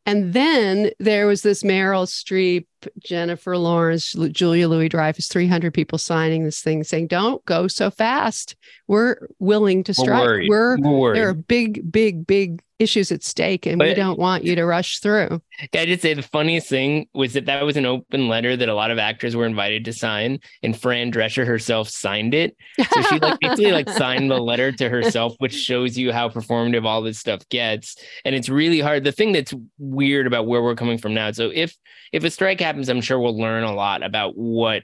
And 0.08 0.32
then 0.32 0.90
there 0.98 1.26
was 1.26 1.42
this 1.42 1.62
Meryl 1.62 2.06
Streep, 2.06 2.64
Jennifer 2.98 3.58
Lawrence, 3.58 4.14
Julia 4.32 4.66
Louis 4.66 4.88
Dreyfus, 4.88 5.28
300 5.28 5.74
people 5.74 5.98
signing 5.98 6.44
this 6.44 6.62
thing 6.62 6.82
saying, 6.82 7.08
don't 7.08 7.44
go 7.44 7.68
so 7.68 7.90
fast. 7.90 8.56
We're 8.86 9.28
willing 9.38 9.84
to 9.84 9.92
strike. 9.92 10.48
We're, 10.48 10.48
We're, 10.48 10.78
We're 10.78 11.14
there 11.14 11.28
are 11.28 11.34
big, 11.34 11.92
big, 11.92 12.26
big 12.26 12.62
issues 12.78 13.10
at 13.10 13.22
stake 13.22 13.66
and 13.66 13.78
but, 13.78 13.88
we 13.88 13.94
don't 13.94 14.18
want 14.18 14.44
you 14.44 14.54
to 14.54 14.64
rush 14.64 15.00
through. 15.00 15.40
I 15.74 15.86
just 15.86 16.02
say 16.02 16.14
the 16.14 16.22
funniest 16.22 16.68
thing 16.68 17.08
was 17.14 17.32
that 17.32 17.46
that 17.46 17.64
was 17.64 17.76
an 17.76 17.86
open 17.86 18.28
letter 18.28 18.56
that 18.56 18.68
a 18.68 18.74
lot 18.74 18.90
of 18.90 18.98
actors 18.98 19.34
were 19.34 19.46
invited 19.46 19.84
to 19.86 19.92
sign 19.92 20.38
and 20.62 20.78
Fran 20.78 21.12
Drescher 21.12 21.46
herself 21.46 21.88
signed 21.88 22.34
it. 22.34 22.56
So 22.92 23.02
she 23.02 23.18
like 23.18 23.40
basically 23.40 23.72
like 23.72 23.88
signed 23.90 24.30
the 24.30 24.38
letter 24.38 24.70
to 24.72 24.88
herself, 24.88 25.34
which 25.38 25.54
shows 25.54 25.98
you 25.98 26.12
how 26.12 26.28
performative 26.28 26.84
all 26.84 27.02
this 27.02 27.18
stuff 27.18 27.48
gets. 27.48 27.96
And 28.24 28.34
it's 28.34 28.48
really 28.48 28.80
hard. 28.80 29.04
The 29.04 29.12
thing 29.12 29.32
that's 29.32 29.54
weird 29.78 30.26
about 30.26 30.46
where 30.46 30.62
we're 30.62 30.76
coming 30.76 30.98
from 30.98 31.14
now. 31.14 31.32
So 31.32 31.50
if 31.52 31.74
if 32.12 32.24
a 32.24 32.30
strike 32.30 32.60
happens, 32.60 32.88
I'm 32.88 33.00
sure 33.00 33.18
we'll 33.18 33.38
learn 33.38 33.64
a 33.64 33.74
lot 33.74 34.02
about 34.02 34.36
what 34.36 34.82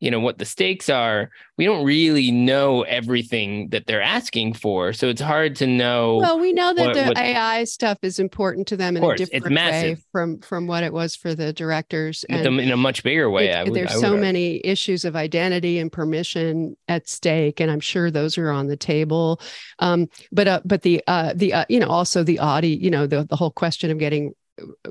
you 0.00 0.10
know 0.10 0.20
what 0.20 0.38
the 0.38 0.44
stakes 0.44 0.88
are 0.88 1.30
we 1.56 1.64
don't 1.64 1.84
really 1.84 2.30
know 2.30 2.82
everything 2.82 3.68
that 3.70 3.86
they're 3.86 4.02
asking 4.02 4.52
for. 4.52 4.92
So 4.92 5.08
it's 5.08 5.22
hard 5.22 5.56
to 5.56 5.66
know 5.66 6.16
well 6.16 6.38
we 6.38 6.52
know 6.52 6.74
that 6.74 6.86
what, 6.86 6.94
the 6.94 7.04
what, 7.04 7.18
ai 7.18 7.64
stuff 7.64 7.98
is 8.02 8.18
important 8.18 8.68
to 8.68 8.76
them 8.76 8.96
in 8.96 9.02
course, 9.02 9.20
a 9.20 9.26
different 9.26 9.56
way 9.56 9.96
from 10.12 10.38
from 10.40 10.66
what 10.66 10.84
it 10.84 10.92
was 10.92 11.16
for 11.16 11.34
the 11.34 11.52
directors 11.52 12.24
and 12.28 12.46
in 12.46 12.70
a 12.70 12.76
much 12.76 13.02
bigger 13.02 13.30
way 13.30 13.48
it, 13.48 13.64
would, 13.64 13.74
there's 13.74 14.00
so 14.00 14.16
many 14.16 14.60
issues 14.64 15.04
of 15.04 15.16
identity 15.16 15.78
and 15.78 15.90
permission 15.90 16.76
at 16.88 17.08
stake 17.08 17.60
and 17.60 17.70
i'm 17.70 17.80
sure 17.80 18.10
those 18.10 18.36
are 18.38 18.50
on 18.50 18.66
the 18.66 18.76
table. 18.76 19.40
Um, 19.78 20.08
but 20.32 20.48
uh, 20.48 20.60
but 20.64 20.82
the 20.82 21.02
uh, 21.06 21.32
the 21.34 21.52
uh, 21.52 21.64
you 21.68 21.80
know 21.80 21.88
also 21.88 22.22
the 22.22 22.38
audi 22.38 22.76
you 22.76 22.90
know 22.90 23.06
the, 23.06 23.24
the 23.24 23.36
whole 23.36 23.50
question 23.50 23.90
of 23.90 23.98
getting 23.98 24.34
uh, 24.60 24.90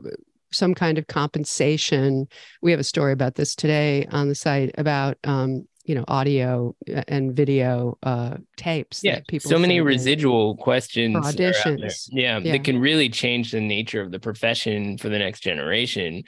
some 0.55 0.73
kind 0.73 0.97
of 0.97 1.07
compensation. 1.07 2.27
We 2.61 2.71
have 2.71 2.79
a 2.79 2.83
story 2.83 3.13
about 3.13 3.35
this 3.35 3.55
today 3.55 4.07
on 4.11 4.29
the 4.29 4.35
site 4.35 4.71
about 4.77 5.17
um, 5.23 5.67
you 5.85 5.95
know 5.95 6.05
audio 6.07 6.75
uh, 6.93 7.03
and 7.07 7.35
video 7.35 7.97
uh, 8.03 8.37
tapes. 8.57 9.01
Yeah, 9.03 9.19
people 9.27 9.49
so 9.49 9.59
many 9.59 9.81
residual 9.81 10.57
questions. 10.57 11.15
auditions. 11.15 12.09
Yeah, 12.11 12.39
yeah, 12.39 12.53
that 12.53 12.63
can 12.63 12.79
really 12.79 13.09
change 13.09 13.51
the 13.51 13.61
nature 13.61 14.01
of 14.01 14.11
the 14.11 14.19
profession 14.19 14.97
for 14.97 15.09
the 15.09 15.19
next 15.19 15.41
generation 15.41 16.23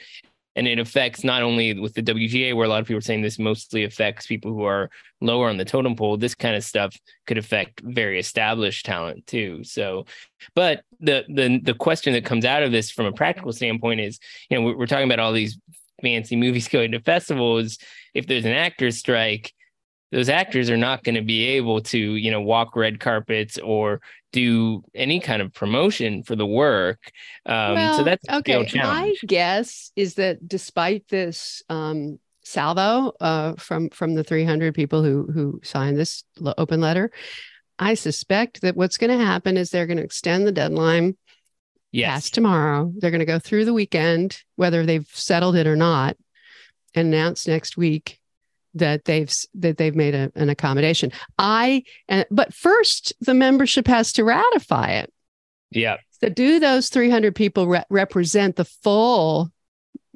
and 0.58 0.68
it 0.68 0.80
affects 0.80 1.24
not 1.24 1.44
only 1.44 1.80
with 1.80 1.94
the 1.94 2.02
WGA, 2.02 2.56
where 2.56 2.66
a 2.66 2.68
lot 2.68 2.82
of 2.82 2.88
people 2.88 2.98
are 2.98 3.02
saying 3.02 3.22
this 3.22 3.38
mostly 3.38 3.84
affects 3.84 4.26
people 4.26 4.52
who 4.52 4.64
are 4.64 4.90
lower 5.22 5.50
on 5.50 5.58
the 5.58 5.64
totem 5.64 5.96
pole. 5.96 6.18
This 6.18 6.34
kind 6.34 6.56
of 6.56 6.64
stuff 6.64 6.98
could 7.28 7.38
affect 7.38 7.80
very 7.82 8.20
established 8.20 8.84
talent 8.84 9.28
too. 9.28 9.64
So, 9.64 10.08
but 10.56 10.82
the 11.00 11.26
the 11.30 11.60
the 11.64 11.76
question 11.76 12.14
that 12.14 12.26
comes 12.26 12.44
out 12.44 12.64
of 12.64 12.72
this 12.72 12.90
from 12.90 13.06
a 13.06 13.12
practical 13.12 13.54
standpoint 13.54 14.00
is, 14.00 14.20
you 14.50 14.58
know, 14.60 14.74
we're 14.76 14.88
talking 14.88 15.06
about 15.06 15.20
all 15.20 15.32
these 15.32 15.60
fancy 16.02 16.36
movies 16.36 16.68
going 16.70 16.92
to 16.92 17.02
festivals. 17.02 17.78
If 18.16 18.26
there's 18.26 18.46
an 18.46 18.52
actors 18.52 18.98
strike, 18.98 19.54
those 20.12 20.30
actors 20.30 20.70
are 20.70 20.78
not 20.78 21.04
going 21.04 21.16
to 21.16 21.22
be 21.22 21.46
able 21.46 21.82
to, 21.82 21.98
you 21.98 22.32
know, 22.32 22.42
walk 22.42 22.76
red 22.76 23.00
carpets 23.00 23.58
or 23.58 24.02
do 24.32 24.84
any 24.96 25.20
kind 25.20 25.42
of 25.42 25.54
promotion 25.54 26.24
for 26.24 26.36
the 26.36 26.46
work. 26.46 27.12
Um, 27.46 27.76
well, 27.76 27.98
so 27.98 28.04
that's 28.04 28.30
okay. 28.30 28.68
My 28.76 29.14
guess 29.26 29.92
is 29.96 30.16
that 30.16 30.48
despite 30.48 31.08
this 31.10 31.62
um, 31.70 32.20
salvo 32.44 33.14
uh, 33.20 33.56
from 33.56 33.90
from 33.90 34.16
the 34.16 34.24
300 34.24 34.74
people 34.74 35.04
who 35.04 35.30
who 35.32 35.60
signed 35.64 35.98
this 35.98 36.24
open 36.58 36.80
letter, 36.80 37.12
I 37.78 37.96
suspect 37.96 38.62
that 38.62 38.78
what's 38.78 38.98
going 38.98 39.18
to 39.18 39.26
happen 39.26 39.58
is 39.58 39.70
they're 39.70 39.88
going 39.88 39.98
to 39.98 40.04
extend 40.04 40.48
the 40.48 40.52
deadline. 40.52 41.18
Yes. 41.92 42.12
Past 42.12 42.34
tomorrow, 42.34 42.92
they're 42.98 43.12
going 43.12 43.20
to 43.20 43.26
go 43.26 43.40
through 43.40 43.66
the 43.66 43.74
weekend, 43.74 44.44
whether 44.56 44.86
they've 44.86 45.08
settled 45.14 45.56
it 45.56 45.68
or 45.68 45.76
not, 45.76 46.18
and 46.94 47.08
announce 47.08 47.48
next 47.48 47.78
week 47.78 48.20
that 48.80 49.06
they've 49.06 49.34
that 49.56 49.78
they've 49.78 49.96
made 49.96 50.16
a, 50.16 50.32
an 50.36 50.50
accommodation. 50.50 51.12
I 51.38 51.84
uh, 52.10 52.24
but 52.32 52.54
first 52.54 53.14
the 53.22 53.34
membership 53.34 53.88
has 53.88 54.14
to 54.14 54.24
ratify 54.24 54.92
it. 54.92 55.14
Yeah. 55.72 55.98
So 56.22 56.30
do 56.30 56.60
those 56.60 56.90
300 56.90 57.36
people 57.36 57.68
re- 57.68 57.84
represent 57.90 58.56
the 58.56 58.66
full 58.66 59.52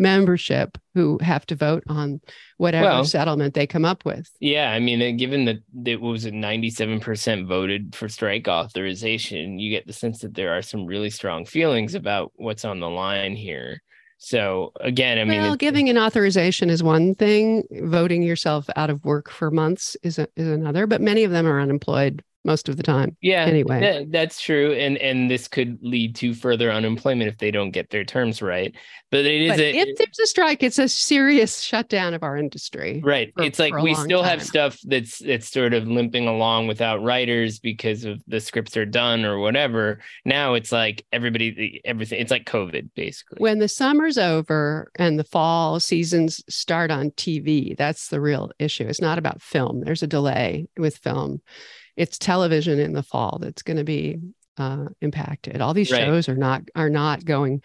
membership 0.01 0.77
who 0.95 1.19
have 1.21 1.45
to 1.45 1.55
vote 1.55 1.83
on 1.87 2.19
whatever 2.57 2.85
well, 2.85 3.05
settlement 3.05 3.53
they 3.53 3.67
come 3.67 3.85
up 3.85 4.03
with. 4.03 4.29
Yeah, 4.39 4.71
I 4.71 4.79
mean, 4.79 5.15
given 5.15 5.45
that 5.45 5.59
it 5.85 6.01
was 6.01 6.25
a 6.25 6.31
97% 6.31 7.47
voted 7.47 7.95
for 7.95 8.09
strike 8.09 8.47
authorization, 8.47 9.59
you 9.59 9.69
get 9.69 9.85
the 9.85 9.93
sense 9.93 10.19
that 10.19 10.33
there 10.33 10.57
are 10.57 10.63
some 10.63 10.85
really 10.85 11.11
strong 11.11 11.45
feelings 11.45 11.95
about 11.95 12.31
what's 12.35 12.65
on 12.65 12.79
the 12.79 12.89
line 12.89 13.35
here. 13.35 13.81
So 14.23 14.71
again, 14.79 15.17
I 15.17 15.23
mean, 15.23 15.41
well, 15.41 15.55
giving 15.55 15.89
an 15.89 15.97
authorization 15.97 16.69
is 16.69 16.83
one 16.83 17.15
thing. 17.15 17.63
Voting 17.71 18.21
yourself 18.21 18.69
out 18.75 18.91
of 18.91 19.03
work 19.03 19.31
for 19.31 19.49
months 19.49 19.97
is 20.03 20.19
a, 20.19 20.27
is 20.35 20.47
another. 20.47 20.85
But 20.85 21.01
many 21.01 21.23
of 21.23 21.31
them 21.31 21.47
are 21.47 21.59
unemployed 21.59 22.23
most 22.43 22.69
of 22.69 22.77
the 22.77 22.83
time. 22.83 23.15
Yeah. 23.21 23.43
Anyway, 23.45 23.79
that, 23.79 24.11
that's 24.11 24.41
true, 24.41 24.73
and 24.73 24.97
and 24.97 25.29
this 25.29 25.47
could 25.47 25.77
lead 25.81 26.15
to 26.15 26.33
further 26.33 26.71
unemployment 26.71 27.27
if 27.27 27.37
they 27.37 27.51
don't 27.51 27.71
get 27.71 27.89
their 27.89 28.03
terms 28.03 28.41
right. 28.41 28.73
But 29.11 29.25
it 29.25 29.41
is 29.41 29.49
but 29.51 29.59
a, 29.59 29.77
if 29.77 29.97
there's 29.97 30.19
a 30.19 30.27
strike, 30.27 30.63
it's 30.63 30.79
a 30.79 30.87
serious 30.87 31.59
shutdown 31.59 32.13
of 32.13 32.23
our 32.23 32.37
industry. 32.37 33.01
Right. 33.03 33.33
For, 33.35 33.43
it's 33.43 33.59
like 33.59 33.75
we 33.75 33.93
still 33.93 34.21
time. 34.21 34.39
have 34.39 34.43
stuff 34.43 34.79
that's 34.85 35.19
that's 35.19 35.51
sort 35.51 35.73
of 35.73 35.87
limping 35.87 36.27
along 36.27 36.67
without 36.67 37.03
writers 37.03 37.59
because 37.59 38.05
of 38.05 38.21
the 38.27 38.39
scripts 38.39 38.77
are 38.77 38.85
done 38.85 39.25
or 39.25 39.37
whatever. 39.37 39.99
Now 40.23 40.53
it's 40.53 40.71
like 40.71 41.05
everybody, 41.11 41.81
everything. 41.83 42.21
It's 42.21 42.31
like 42.31 42.45
COVID 42.45 42.91
basically. 42.95 43.37
When 43.39 43.59
the 43.59 43.67
summer's 43.67 44.17
over 44.17 44.91
and 44.97 45.19
the 45.19 45.25
fall 45.25 45.79
seasons 45.79 46.41
start 46.47 46.89
on 46.89 47.11
TV, 47.11 47.75
that's 47.75 48.07
the 48.07 48.21
real 48.21 48.51
issue. 48.59 48.87
It's 48.87 49.01
not 49.01 49.17
about 49.17 49.41
film. 49.41 49.81
There's 49.81 50.03
a 50.03 50.07
delay 50.07 50.67
with 50.77 50.97
film 50.97 51.41
it's 51.95 52.17
television 52.17 52.79
in 52.79 52.93
the 52.93 53.03
fall 53.03 53.39
that's 53.41 53.61
going 53.61 53.77
to 53.77 53.83
be 53.83 54.19
uh, 54.57 54.85
impacted. 55.01 55.61
All 55.61 55.73
these 55.73 55.91
right. 55.91 56.05
shows 56.05 56.29
are 56.29 56.35
not 56.35 56.63
are 56.75 56.89
not 56.89 57.25
going 57.25 57.61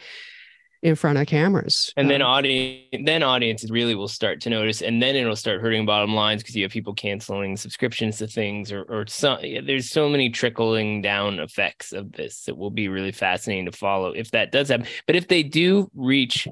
in 0.82 0.94
front 0.94 1.18
of 1.18 1.26
cameras. 1.26 1.92
And 1.96 2.06
um, 2.06 2.08
then 2.08 2.22
audience 2.22 3.04
then 3.04 3.22
audiences 3.22 3.70
really 3.70 3.94
will 3.94 4.08
start 4.08 4.40
to 4.42 4.50
notice 4.50 4.82
and 4.82 5.02
then 5.02 5.16
it'll 5.16 5.36
start 5.36 5.60
hurting 5.60 5.86
bottom 5.86 6.14
lines 6.14 6.42
because 6.42 6.54
you 6.54 6.62
have 6.62 6.70
people 6.70 6.94
canceling 6.94 7.56
subscriptions 7.56 8.18
to 8.18 8.26
things 8.26 8.70
or 8.70 8.82
or 8.82 9.06
some 9.06 9.38
there's 9.42 9.90
so 9.90 10.08
many 10.08 10.30
trickling 10.30 11.02
down 11.02 11.40
effects 11.40 11.92
of 11.92 12.12
this 12.12 12.44
that 12.44 12.56
will 12.56 12.70
be 12.70 12.88
really 12.88 13.12
fascinating 13.12 13.66
to 13.66 13.72
follow 13.72 14.10
if 14.10 14.30
that 14.30 14.52
does 14.52 14.68
happen. 14.68 14.86
But 15.06 15.16
if 15.16 15.28
they 15.28 15.42
do 15.42 15.90
reach 15.94 16.46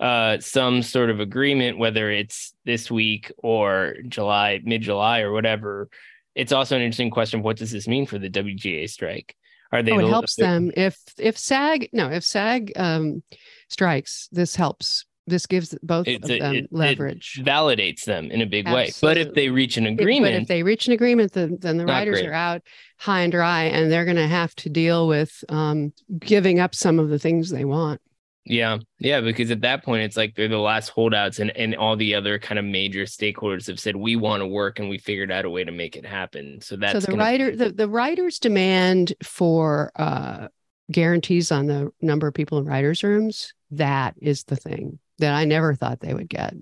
uh, 0.00 0.40
some 0.40 0.82
sort 0.82 1.10
of 1.10 1.20
agreement, 1.20 1.76
whether 1.76 2.10
it's 2.10 2.54
this 2.64 2.90
week 2.90 3.30
or 3.36 3.96
July, 4.08 4.60
mid 4.64 4.80
July 4.80 5.20
or 5.20 5.30
whatever, 5.30 5.90
it's 6.34 6.52
also 6.52 6.76
an 6.76 6.82
interesting 6.82 7.10
question. 7.10 7.42
What 7.42 7.56
does 7.56 7.70
this 7.70 7.88
mean 7.88 8.06
for 8.06 8.18
the 8.18 8.30
WGA 8.30 8.88
strike? 8.88 9.36
Are 9.72 9.82
they? 9.82 9.92
Oh, 9.92 9.98
it 9.98 10.08
helps 10.08 10.34
them 10.36 10.70
if 10.76 10.98
if 11.18 11.38
SAG 11.38 11.88
no 11.92 12.10
if 12.10 12.24
SAG 12.24 12.72
um, 12.76 13.22
strikes. 13.68 14.28
This 14.32 14.56
helps. 14.56 15.04
This 15.26 15.46
gives 15.46 15.76
both 15.82 16.08
of 16.08 16.22
them 16.22 16.56
it, 16.56 16.72
leverage. 16.72 17.36
It 17.38 17.46
validates 17.46 18.04
them 18.04 18.32
in 18.32 18.40
a 18.40 18.46
big 18.46 18.66
Absolutely. 18.66 18.90
way. 18.90 18.94
But 19.00 19.18
if 19.18 19.34
they 19.34 19.48
reach 19.48 19.76
an 19.76 19.86
agreement, 19.86 20.32
if, 20.32 20.38
but 20.38 20.42
if 20.42 20.48
they 20.48 20.62
reach 20.64 20.88
an 20.88 20.92
agreement, 20.92 21.32
then, 21.32 21.58
then 21.60 21.76
the 21.76 21.86
writers 21.86 22.20
are 22.22 22.32
out 22.32 22.62
high 22.98 23.20
and 23.20 23.30
dry, 23.30 23.64
and 23.64 23.92
they're 23.92 24.06
going 24.06 24.16
to 24.16 24.26
have 24.26 24.54
to 24.56 24.68
deal 24.68 25.06
with 25.06 25.44
um, 25.48 25.92
giving 26.18 26.58
up 26.58 26.74
some 26.74 26.98
of 26.98 27.10
the 27.10 27.18
things 27.18 27.50
they 27.50 27.64
want. 27.64 28.00
Yeah. 28.44 28.78
Yeah. 28.98 29.20
Because 29.20 29.50
at 29.50 29.60
that 29.60 29.84
point, 29.84 30.02
it's 30.02 30.16
like 30.16 30.34
they're 30.34 30.48
the 30.48 30.58
last 30.58 30.88
holdouts, 30.88 31.38
and, 31.38 31.54
and 31.56 31.76
all 31.76 31.96
the 31.96 32.14
other 32.14 32.38
kind 32.38 32.58
of 32.58 32.64
major 32.64 33.02
stakeholders 33.02 33.66
have 33.66 33.78
said, 33.78 33.96
we 33.96 34.16
want 34.16 34.40
to 34.40 34.46
work 34.46 34.78
and 34.78 34.88
we 34.88 34.98
figured 34.98 35.30
out 35.30 35.44
a 35.44 35.50
way 35.50 35.62
to 35.62 35.72
make 35.72 35.96
it 35.96 36.06
happen. 36.06 36.60
So 36.60 36.76
that's 36.76 36.94
so 36.94 37.00
the 37.00 37.06
gonna- 37.08 37.22
writer, 37.22 37.54
the, 37.54 37.70
the 37.70 37.88
writer's 37.88 38.38
demand 38.38 39.12
for 39.22 39.92
uh, 39.94 40.48
guarantees 40.90 41.52
on 41.52 41.66
the 41.66 41.92
number 42.00 42.26
of 42.26 42.34
people 42.34 42.58
in 42.58 42.64
writers' 42.64 43.02
rooms, 43.04 43.54
that 43.72 44.14
is 44.20 44.44
the 44.44 44.56
thing 44.56 44.98
that 45.18 45.34
I 45.34 45.44
never 45.44 45.74
thought 45.74 46.00
they 46.00 46.14
would 46.14 46.28
get. 46.28 46.54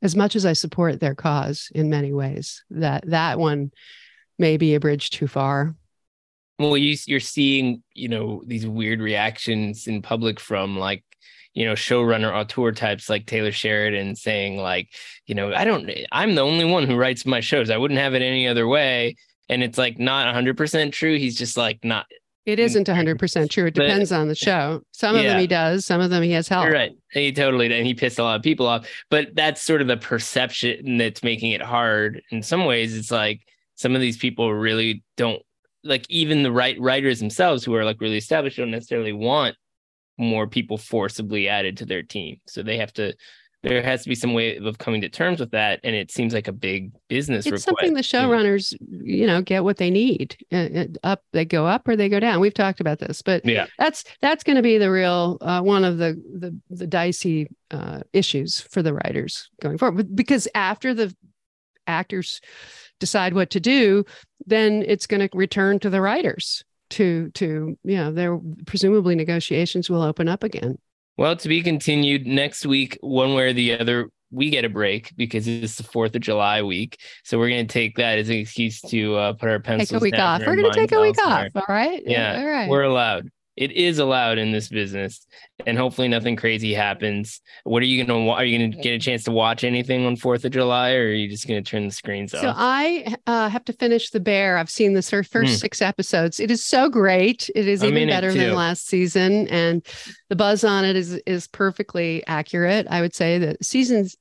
As 0.00 0.14
much 0.14 0.36
as 0.36 0.46
I 0.46 0.52
support 0.52 1.00
their 1.00 1.16
cause 1.16 1.72
in 1.74 1.90
many 1.90 2.12
ways, 2.12 2.64
that 2.70 3.04
that 3.08 3.38
one 3.38 3.72
may 4.38 4.56
be 4.56 4.76
a 4.76 4.80
bridge 4.80 5.10
too 5.10 5.26
far 5.26 5.74
well 6.58 6.76
you, 6.76 6.96
you're 7.06 7.20
seeing 7.20 7.82
you 7.94 8.08
know 8.08 8.42
these 8.46 8.66
weird 8.66 9.00
reactions 9.00 9.86
in 9.86 10.02
public 10.02 10.38
from 10.40 10.78
like 10.78 11.04
you 11.54 11.64
know 11.64 11.72
showrunner 11.72 12.32
auteur 12.32 12.72
types 12.72 13.08
like 13.08 13.26
taylor 13.26 13.52
sheridan 13.52 14.14
saying 14.14 14.58
like 14.58 14.88
you 15.26 15.34
know 15.34 15.52
i 15.54 15.64
don't 15.64 15.90
i'm 16.12 16.34
the 16.34 16.42
only 16.42 16.64
one 16.64 16.86
who 16.86 16.96
writes 16.96 17.24
my 17.24 17.40
shows. 17.40 17.70
I 17.70 17.76
wouldn't 17.76 18.00
have 18.00 18.14
it 18.14 18.22
any 18.22 18.46
other 18.48 18.66
way. 18.66 19.16
And 19.48 19.62
it's 19.62 19.78
like 19.78 19.98
not 19.98 20.34
100% 20.34 20.92
true. 20.92 21.16
He's 21.16 21.36
just 21.36 21.56
like 21.56 21.78
not 21.84 22.06
it 22.44 22.58
isn't 22.58 22.86
100% 22.86 23.50
true. 23.50 23.66
It 23.66 23.74
depends 23.74 24.08
but, 24.08 24.20
on 24.20 24.28
the 24.28 24.34
show. 24.34 24.80
Some 24.92 25.16
of 25.16 25.22
yeah. 25.22 25.32
them 25.32 25.40
he 25.40 25.46
does 25.46 25.84
some 25.84 26.00
of 26.00 26.10
them 26.10 26.22
he 26.22 26.32
has 26.32 26.48
help. 26.48 26.64
You're 26.64 26.74
right. 26.74 26.92
He 27.12 27.32
totally 27.32 27.72
and 27.72 27.86
he 27.86 27.94
pissed 27.94 28.18
a 28.18 28.22
lot 28.22 28.36
of 28.36 28.42
people 28.42 28.66
off. 28.66 28.88
But 29.10 29.34
that's 29.34 29.62
sort 29.62 29.80
of 29.80 29.86
the 29.86 29.96
perception 29.96 30.98
that's 30.98 31.22
making 31.22 31.52
it 31.52 31.62
hard. 31.62 32.22
In 32.30 32.42
some 32.42 32.64
ways 32.64 32.96
it's 32.96 33.10
like 33.10 33.40
some 33.74 33.94
of 33.94 34.00
these 34.00 34.16
people 34.16 34.52
really 34.52 35.02
don't 35.16 35.42
like 35.84 36.06
even 36.08 36.42
the 36.42 36.52
right 36.52 36.78
writers 36.80 37.20
themselves 37.20 37.64
who 37.64 37.74
are 37.74 37.84
like 37.84 38.00
really 38.00 38.16
established 38.16 38.56
don't 38.56 38.70
necessarily 38.70 39.12
want 39.12 39.56
more 40.18 40.46
people 40.46 40.76
forcibly 40.76 41.48
added 41.48 41.76
to 41.76 41.86
their 41.86 42.02
team. 42.02 42.38
So 42.46 42.62
they 42.62 42.78
have 42.78 42.92
to 42.94 43.14
there 43.62 43.82
has 43.82 44.02
to 44.04 44.08
be 44.08 44.14
some 44.14 44.34
way 44.34 44.56
of 44.56 44.78
coming 44.78 45.00
to 45.00 45.08
terms 45.08 45.40
with 45.40 45.50
that 45.50 45.80
and 45.82 45.94
it 45.94 46.10
seems 46.10 46.32
like 46.32 46.46
a 46.46 46.52
big 46.52 46.92
business 47.08 47.44
it's 47.44 47.52
request. 47.52 47.64
something 47.64 47.94
the 47.94 48.00
showrunners 48.00 48.72
you 48.88 49.26
know 49.26 49.42
get 49.42 49.64
what 49.64 49.78
they 49.78 49.90
need 49.90 50.36
uh, 50.52 50.84
up 51.02 51.22
they 51.32 51.44
go 51.44 51.66
up 51.66 51.86
or 51.88 51.96
they 51.96 52.08
go 52.08 52.20
down 52.20 52.40
we've 52.40 52.54
talked 52.54 52.80
about 52.80 52.98
this 52.98 53.20
but 53.20 53.44
yeah 53.44 53.66
that's 53.78 54.04
that's 54.20 54.44
going 54.44 54.56
to 54.56 54.62
be 54.62 54.78
the 54.78 54.90
real 54.90 55.38
uh, 55.40 55.60
one 55.60 55.84
of 55.84 55.98
the 55.98 56.20
the, 56.34 56.56
the 56.70 56.86
dicey 56.86 57.48
uh, 57.70 58.00
issues 58.12 58.60
for 58.60 58.82
the 58.82 58.94
writers 58.94 59.50
going 59.60 59.76
forward 59.76 60.14
because 60.14 60.46
after 60.54 60.94
the 60.94 61.14
actors 61.88 62.40
decide 63.00 63.34
what 63.34 63.50
to 63.50 63.60
do, 63.60 64.04
then 64.46 64.84
it's 64.86 65.06
going 65.06 65.26
to 65.26 65.36
return 65.36 65.78
to 65.80 65.90
the 65.90 66.00
writers 66.00 66.64
to 66.90 67.30
to 67.34 67.76
you 67.84 67.96
know 67.96 68.10
there 68.10 68.38
presumably 68.66 69.14
negotiations 69.14 69.90
will 69.90 70.02
open 70.02 70.28
up 70.28 70.42
again. 70.42 70.78
Well, 71.16 71.36
to 71.36 71.48
be 71.48 71.62
continued 71.62 72.26
next 72.26 72.64
week, 72.64 72.96
one 73.00 73.34
way 73.34 73.48
or 73.48 73.52
the 73.52 73.78
other. 73.78 74.10
We 74.30 74.50
get 74.50 74.66
a 74.66 74.68
break 74.68 75.14
because 75.16 75.48
it's 75.48 75.76
the 75.76 75.84
Fourth 75.84 76.14
of 76.14 76.20
July 76.20 76.60
week, 76.60 77.00
so 77.24 77.38
we're 77.38 77.48
going 77.48 77.66
to 77.66 77.72
take 77.72 77.96
that 77.96 78.18
as 78.18 78.28
an 78.28 78.36
excuse 78.36 78.78
to 78.82 79.16
uh, 79.16 79.32
put 79.32 79.48
our 79.48 79.58
pencils. 79.58 79.88
Take 79.88 80.00
a 80.00 80.02
week 80.02 80.18
off. 80.18 80.42
We're 80.46 80.54
going 80.56 80.70
to 80.70 80.78
take 80.78 80.92
a 80.92 81.00
week 81.00 81.16
off. 81.24 81.46
All 81.54 81.64
right. 81.66 82.02
Yeah. 82.04 82.34
yeah. 82.34 82.40
All 82.42 82.46
right. 82.46 82.68
We're 82.68 82.82
allowed 82.82 83.30
it 83.58 83.72
is 83.72 83.98
allowed 83.98 84.38
in 84.38 84.52
this 84.52 84.68
business 84.68 85.26
and 85.66 85.76
hopefully 85.76 86.06
nothing 86.06 86.36
crazy 86.36 86.72
happens. 86.72 87.40
What 87.64 87.82
are 87.82 87.86
you 87.86 88.04
gonna 88.04 88.30
are 88.30 88.44
you 88.44 88.56
gonna 88.56 88.82
get 88.82 88.92
a 88.92 89.00
chance 89.00 89.24
to 89.24 89.32
watch 89.32 89.64
anything 89.64 90.06
on 90.06 90.14
fourth 90.14 90.44
of 90.44 90.52
july 90.52 90.92
or 90.92 91.08
are 91.08 91.12
you 91.12 91.28
just 91.28 91.48
gonna 91.48 91.60
turn 91.60 91.88
the 91.88 91.92
screens 91.92 92.32
off? 92.32 92.40
So 92.40 92.52
i 92.54 93.16
uh, 93.26 93.48
have 93.48 93.64
to 93.64 93.72
finish 93.72 94.10
the 94.10 94.20
bear. 94.20 94.58
I've 94.58 94.70
seen 94.70 94.92
the 94.92 95.02
first 95.02 95.32
mm. 95.32 95.58
six 95.58 95.82
episodes. 95.82 96.38
It 96.38 96.52
is 96.52 96.64
so 96.64 96.88
great. 96.88 97.50
It 97.56 97.66
is 97.66 97.82
I'm 97.82 97.96
even 97.96 98.08
better 98.08 98.32
than 98.32 98.54
last 98.54 98.86
season 98.86 99.48
and 99.48 99.84
the 100.28 100.36
buzz 100.36 100.62
on 100.62 100.84
it 100.84 100.94
is 100.94 101.14
is 101.26 101.48
perfectly 101.48 102.24
accurate. 102.28 102.86
I 102.88 103.00
would 103.00 103.14
say 103.14 103.38
that 103.38 103.64
seasons 103.64 104.16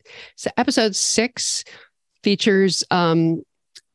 episode 0.57 0.95
six 0.95 1.63
features 2.23 2.83
um 2.89 3.43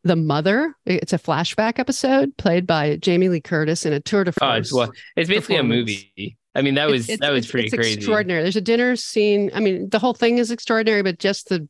the 0.05 0.17
Mother. 0.17 0.75
It's 0.85 1.12
a 1.12 1.19
flashback 1.19 1.79
episode 1.79 2.37
played 2.37 2.67
by 2.67 2.97
Jamie 2.97 3.29
Lee 3.29 3.41
Curtis 3.41 3.87
in 3.87 3.93
a 3.93 4.01
tour 4.01 4.25
de 4.25 4.33
force. 4.33 4.51
Oh, 4.51 4.55
it's, 4.57 4.73
well, 4.73 4.93
it's 5.17 5.29
basically 5.29 5.57
a 5.57 5.62
movie. 5.62 6.37
I 6.55 6.62
mean, 6.62 6.75
that 6.75 6.88
was 6.88 7.09
it's, 7.09 7.21
that 7.21 7.33
was 7.33 7.47
pretty 7.47 7.69
it's 7.69 7.75
crazy. 7.75 7.95
Extraordinary. 7.95 8.43
There's 8.43 8.57
a 8.57 8.61
dinner 8.61 8.97
scene. 8.97 9.51
I 9.55 9.61
mean, 9.61 9.88
the 9.88 9.99
whole 9.99 10.15
thing 10.15 10.38
is 10.38 10.51
extraordinary, 10.51 11.03
but 11.03 11.19
just 11.19 11.49
the 11.49 11.69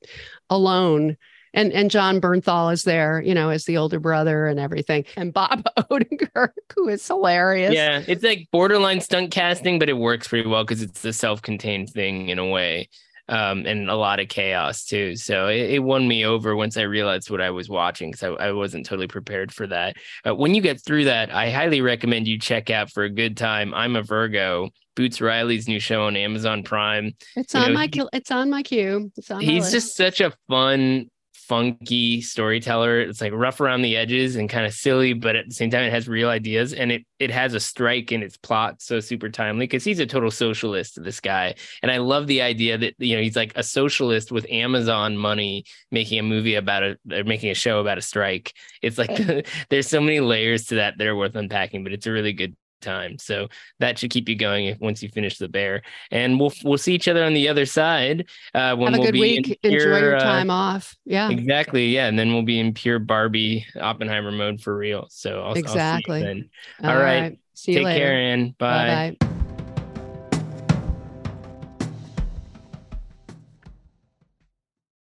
alone. 0.51 1.17
And 1.55 1.71
and 1.73 1.91
Jon 1.91 2.21
Bernthal 2.21 2.73
is 2.73 2.83
there, 2.85 3.21
you 3.21 3.35
know, 3.35 3.51
as 3.51 3.67
the 3.67 3.77
older 3.77 4.01
brother 4.01 4.47
and 4.47 4.59
everything. 4.59 5.05
And 5.17 5.33
Bob 5.33 5.65
Odenkirk, 5.79 6.53
who 6.75 6.89
is 6.89 7.07
hilarious. 7.07 7.75
Yeah, 7.75 8.03
it's 8.09 8.25
like 8.25 8.49
borderline 8.51 9.03
stunt 9.03 9.31
casting, 9.31 9.79
but 9.79 9.91
it 9.91 9.99
works 9.99 10.29
pretty 10.29 10.49
well 10.49 10.65
because 10.65 10.83
it's 10.83 11.03
the 11.03 11.13
self-contained 11.13 11.91
thing 11.91 12.31
in 12.31 12.39
a 12.39 12.47
way 12.47 12.89
um, 13.33 13.65
and 13.65 13.89
a 13.89 13.97
lot 13.97 14.21
of 14.21 14.29
chaos 14.29 14.85
too. 14.85 15.17
So 15.17 15.49
it, 15.49 15.71
it, 15.71 15.79
won 15.83 16.07
me 16.07 16.27
over 16.27 16.55
once 16.55 16.77
I 16.77 16.83
realized 16.83 17.31
what 17.31 17.41
I 17.41 17.51
was 17.51 17.67
watching 17.67 18.11
because 18.11 18.23
I, 18.39 18.49
I, 18.49 18.53
wasn't 18.53 18.85
totally 18.85 19.07
prepared 19.07 19.53
for 19.53 19.67
that. 19.69 19.97
Uh, 20.27 20.35
when 20.35 20.55
you 20.55 20.61
get 20.61 20.85
through 20.85 21.05
that, 21.05 21.35
I 21.35 21.51
highly 21.51 21.81
recommend 21.81 22.29
you 22.29 22.39
check 22.39 22.69
out 22.69 22.91
for 22.91 23.05
a 23.05 23.11
good 23.11 23.39
time. 23.39 23.73
I'm 23.73 23.97
a 23.97 24.03
Virgo. 24.03 24.69
Boots 24.95 25.23
Riley's 25.23 25.67
new 25.67 25.81
show 25.81 26.03
on 26.03 26.17
Amazon 26.17 26.63
Prime. 26.63 27.13
It's 27.35 27.55
you 27.55 27.61
on 27.61 27.69
know, 27.69 27.75
my 27.75 27.91
it's 28.13 28.31
on 28.31 28.51
my 28.51 28.63
queue. 28.63 29.11
On 29.31 29.41
he's 29.41 29.73
just 29.73 29.97
such 29.97 30.21
a 30.21 30.35
fun 30.51 31.09
funky 31.53 32.23
storyteller. 32.23 33.03
It's 33.03 33.21
like 33.21 33.35
rough 33.35 33.61
around 33.61 33.83
the 33.83 33.95
edges 33.95 34.37
and 34.37 34.49
kind 34.49 34.65
of 34.65 34.73
silly, 34.73 35.13
but 35.13 35.37
at 35.37 35.47
the 35.47 35.55
same 35.55 35.71
time, 35.71 35.83
it 35.83 35.93
has 35.93 36.09
real 36.09 36.31
ideas 36.31 36.73
and 36.73 36.91
it 36.91 37.05
it 37.19 37.31
has 37.31 37.53
a 37.53 37.61
strike 37.61 38.11
in 38.11 38.23
its 38.23 38.39
plot 38.39 38.81
so 38.81 39.01
super 39.01 39.29
timely 39.29 39.67
because 39.67 39.85
he's 39.85 39.99
a 39.99 40.07
total 40.07 40.31
socialist. 40.31 41.03
This 41.05 41.21
guy, 41.21 41.55
and 41.83 41.93
I 41.93 41.99
love 41.99 42.27
the 42.27 42.41
idea 42.41 42.79
that 42.79 42.95
you 42.97 43.15
know 43.15 43.23
he's 43.23 43.37
like 43.37 43.53
a 43.55 43.63
socialist 43.63 44.33
with 44.33 44.47
Amazon 44.49 45.19
money 45.19 45.67
making 45.91 46.19
a 46.19 46.23
movie 46.23 46.55
about 46.55 46.83
a 46.83 46.99
or 47.13 47.25
making 47.25 47.51
a 47.51 47.55
show 47.55 47.81
about 47.81 47.99
a 47.99 48.03
strike. 48.03 48.55
It's 48.81 48.97
like 48.97 49.15
there's 49.69 49.89
so 49.89 50.01
many 50.01 50.21
layers 50.21 50.65
to 50.69 50.77
that 50.77 50.97
that 50.97 51.07
are 51.07 51.17
worth 51.17 51.37
unpacking, 51.37 51.85
but 51.85 51.93
it's 51.93 52.07
a 52.07 52.13
really 52.13 52.33
good 52.33 52.57
time. 52.83 53.19
So 53.19 53.49
that 53.79 53.99
should 53.99 54.11
keep 54.11 54.29
you 54.29 54.37
going 54.37 54.67
if, 54.67 54.81
once 54.81 55.03
you 55.03 55.09
finish 55.09 55.39
the 55.39 55.49
bear. 55.49 55.83
And 56.11 56.39
we'll 56.39 56.53
we'll 56.65 56.79
see 56.79 56.95
each 56.95 57.09
other 57.09 57.25
on 57.25 57.35
the 57.35 57.49
other 57.49 57.67
side. 57.67 58.29
Uh, 58.55 58.77
when 58.77 58.93
Have 58.93 59.01
a 59.01 59.03
we'll 59.03 59.13
good 59.13 59.21
week. 59.21 59.59
Pure, 59.63 59.73
Enjoy 59.73 59.99
your 59.99 60.17
uh, 60.17 60.21
time 60.21 60.51
uh, 60.51 60.55
off. 60.55 60.97
Yeah, 61.05 61.31
exactly. 61.31 61.89
Yeah, 61.89 62.07
and 62.07 62.19
then 62.19 62.33
we'll 62.33 62.43
be 62.43 62.59
in 62.59 62.75
pure 62.75 62.99
Barbie 62.99 63.67
Oppenheimer 63.81 64.33
mode 64.33 64.61
for 64.61 64.77
real. 64.77 65.07
So 65.11 65.43
I'll, 65.43 65.55
exactly. 65.55 66.19
I'll 66.19 66.25
then. 66.25 66.51
All, 66.83 66.91
All 66.91 66.97
right. 66.97 67.21
right. 67.21 67.39
See 67.55 67.73
you 67.73 67.79
Take 67.79 67.85
later. 67.87 68.07
care, 68.07 68.15
Anne. 68.15 68.55
Bye. 68.59 69.17
Bye. 69.21 69.32